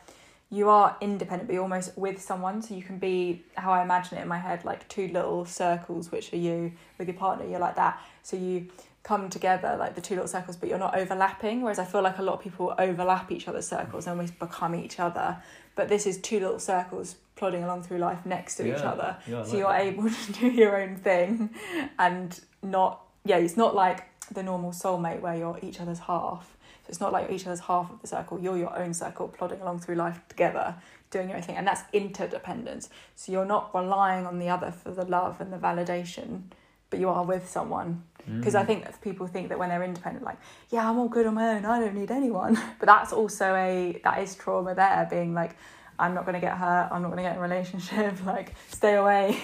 [0.51, 2.61] you are independent, but you're almost with someone.
[2.61, 6.13] So you can be how I imagine it in my head, like two little circles,
[6.13, 7.47] which are you with your partner.
[7.47, 7.99] You're like that.
[8.23, 8.69] So you
[9.03, 12.19] come together like the two little circles but you're not overlapping whereas i feel like
[12.19, 15.39] a lot of people overlap each other's circles and almost become each other.
[15.75, 19.17] But this is two little circles plodding along through life next to each other.
[19.27, 19.87] Yeah, so like you're that.
[19.87, 21.51] able to do your own thing
[21.99, 26.57] and not yeah it's not like the normal soulmate where you're each other's half.
[26.83, 28.41] So it's not like each other's half of the circle.
[28.41, 30.75] You're your own circle plodding along through life together
[31.11, 32.89] doing your own thing and that's interdependence.
[33.17, 36.45] So you're not relying on the other for the love and the validation
[36.93, 38.67] but you are with someone because I Mm.
[38.67, 40.39] think that people think that when they're independent, like,
[40.71, 42.59] yeah, I'm all good on my own, I don't need anyone.
[42.79, 45.57] But that's also a that is trauma there, being like,
[45.99, 49.39] I'm not gonna get hurt, I'm not gonna get in a relationship, like, stay away.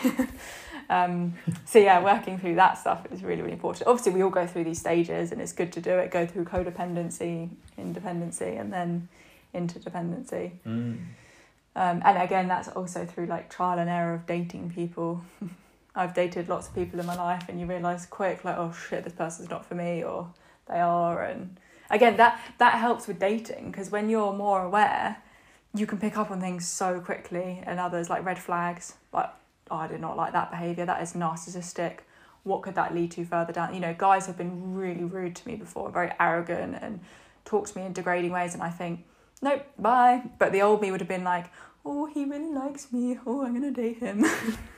[0.91, 3.87] um, so yeah, working through that stuff is really really important.
[3.87, 6.11] Obviously, we all go through these stages, and it's good to do it.
[6.11, 9.09] Go through codependency, independency, and then
[9.55, 10.53] interdependency.
[10.67, 10.99] Mm.
[11.77, 15.23] Um, and again, that's also through like trial and error of dating people.
[15.99, 19.03] I've dated lots of people in my life, and you realise quick, like, oh shit,
[19.03, 20.33] this person's not for me, or
[20.69, 21.25] they are.
[21.25, 21.59] And
[21.91, 25.17] again, that that helps with dating because when you're more aware,
[25.75, 29.29] you can pick up on things so quickly, and others like red flags, like,
[29.73, 30.87] oh, I did not like that behaviour.
[30.87, 31.99] That is narcissistic.
[32.45, 33.75] What could that lead to further down?
[33.75, 37.01] You know, guys have been really rude to me before, very arrogant, and
[37.45, 39.05] talked to me in degrading ways, and I think,
[39.43, 40.23] nope, bye.
[40.39, 41.47] But the old me would have been like,
[41.85, 43.19] oh, he really likes me.
[43.27, 44.25] Oh, I'm gonna date him.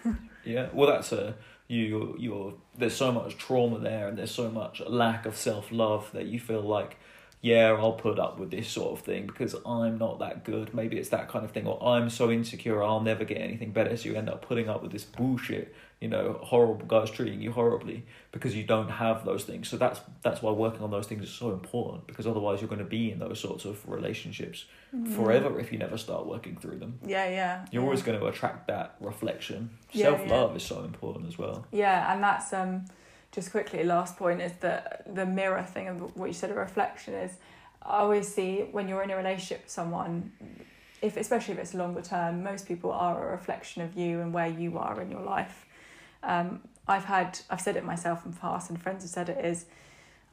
[0.45, 1.34] Yeah, well, that's a
[1.68, 2.16] you.
[2.18, 6.26] You're there's so much trauma there, and there's so much lack of self love that
[6.26, 6.97] you feel like,
[7.43, 10.74] yeah, I'll put up with this sort of thing because I'm not that good.
[10.74, 13.97] Maybe it's that kind of thing, or I'm so insecure, I'll never get anything better.
[13.97, 15.74] So you end up putting up with this bullshit.
[16.01, 19.68] You know, horrible guys treating you horribly because you don't have those things.
[19.68, 22.78] So that's that's why working on those things is so important because otherwise you're going
[22.78, 24.64] to be in those sorts of relationships
[25.14, 26.99] forever if you never start working through them.
[27.07, 27.66] Yeah, yeah.
[27.70, 27.86] You're yeah.
[27.86, 29.70] always going to attract that reflection.
[29.93, 31.66] Yeah, Self love is so important as well.
[31.70, 32.86] Yeah, and that's um
[33.33, 37.14] just quickly last point is that the mirror thing of what you said a reflection
[37.14, 37.33] is
[37.83, 40.33] I always see when you're in a relationship with someone
[41.01, 44.49] if especially if it's longer term most people are a reflection of you and where
[44.49, 45.66] you are in your life.
[46.22, 49.45] Um I've had I've said it myself in the past and friends have said it
[49.45, 49.66] is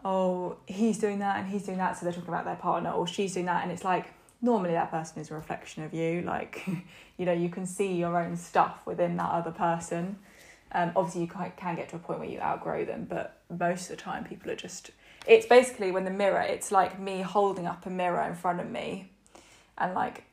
[0.04, 3.08] oh he's doing that and he's doing that so they're talking about their partner or
[3.08, 6.68] she's doing that and it's like normally that person is a reflection of you like
[7.18, 10.18] you know you can see your own stuff within that other person
[10.74, 13.84] um, obviously you can, can get to a point where you outgrow them but most
[13.89, 14.91] of the time people are just
[15.26, 18.70] it's basically when the mirror it's like me holding up a mirror in front of
[18.70, 19.09] me
[19.78, 20.24] and like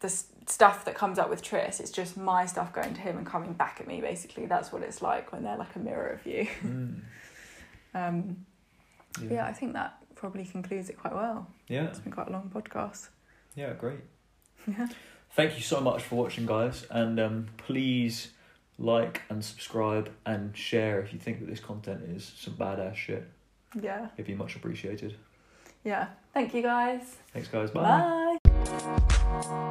[0.00, 0.08] the
[0.46, 3.52] stuff that comes up with Tris it's just my stuff going to him and coming
[3.52, 6.46] back at me basically that's what it's like when they're like a mirror of you
[6.64, 7.00] Mm.
[7.94, 8.46] um,
[9.30, 9.46] yeah.
[9.46, 11.84] I think that probably concludes it quite well Yeah.
[11.84, 13.08] it's been quite a long podcast
[13.54, 14.00] Yeah, great.
[14.66, 14.88] yeah
[15.32, 16.86] Thank you so much for watching, guys.
[16.90, 18.30] And um, please
[18.78, 23.24] like and subscribe and share if you think that this content is some badass shit.
[23.80, 25.14] yeah It'd be much appreciated.
[25.84, 27.70] yeah thank you guys Thanks, guys.
[27.70, 28.38] Bye.
[28.44, 29.68] Bye.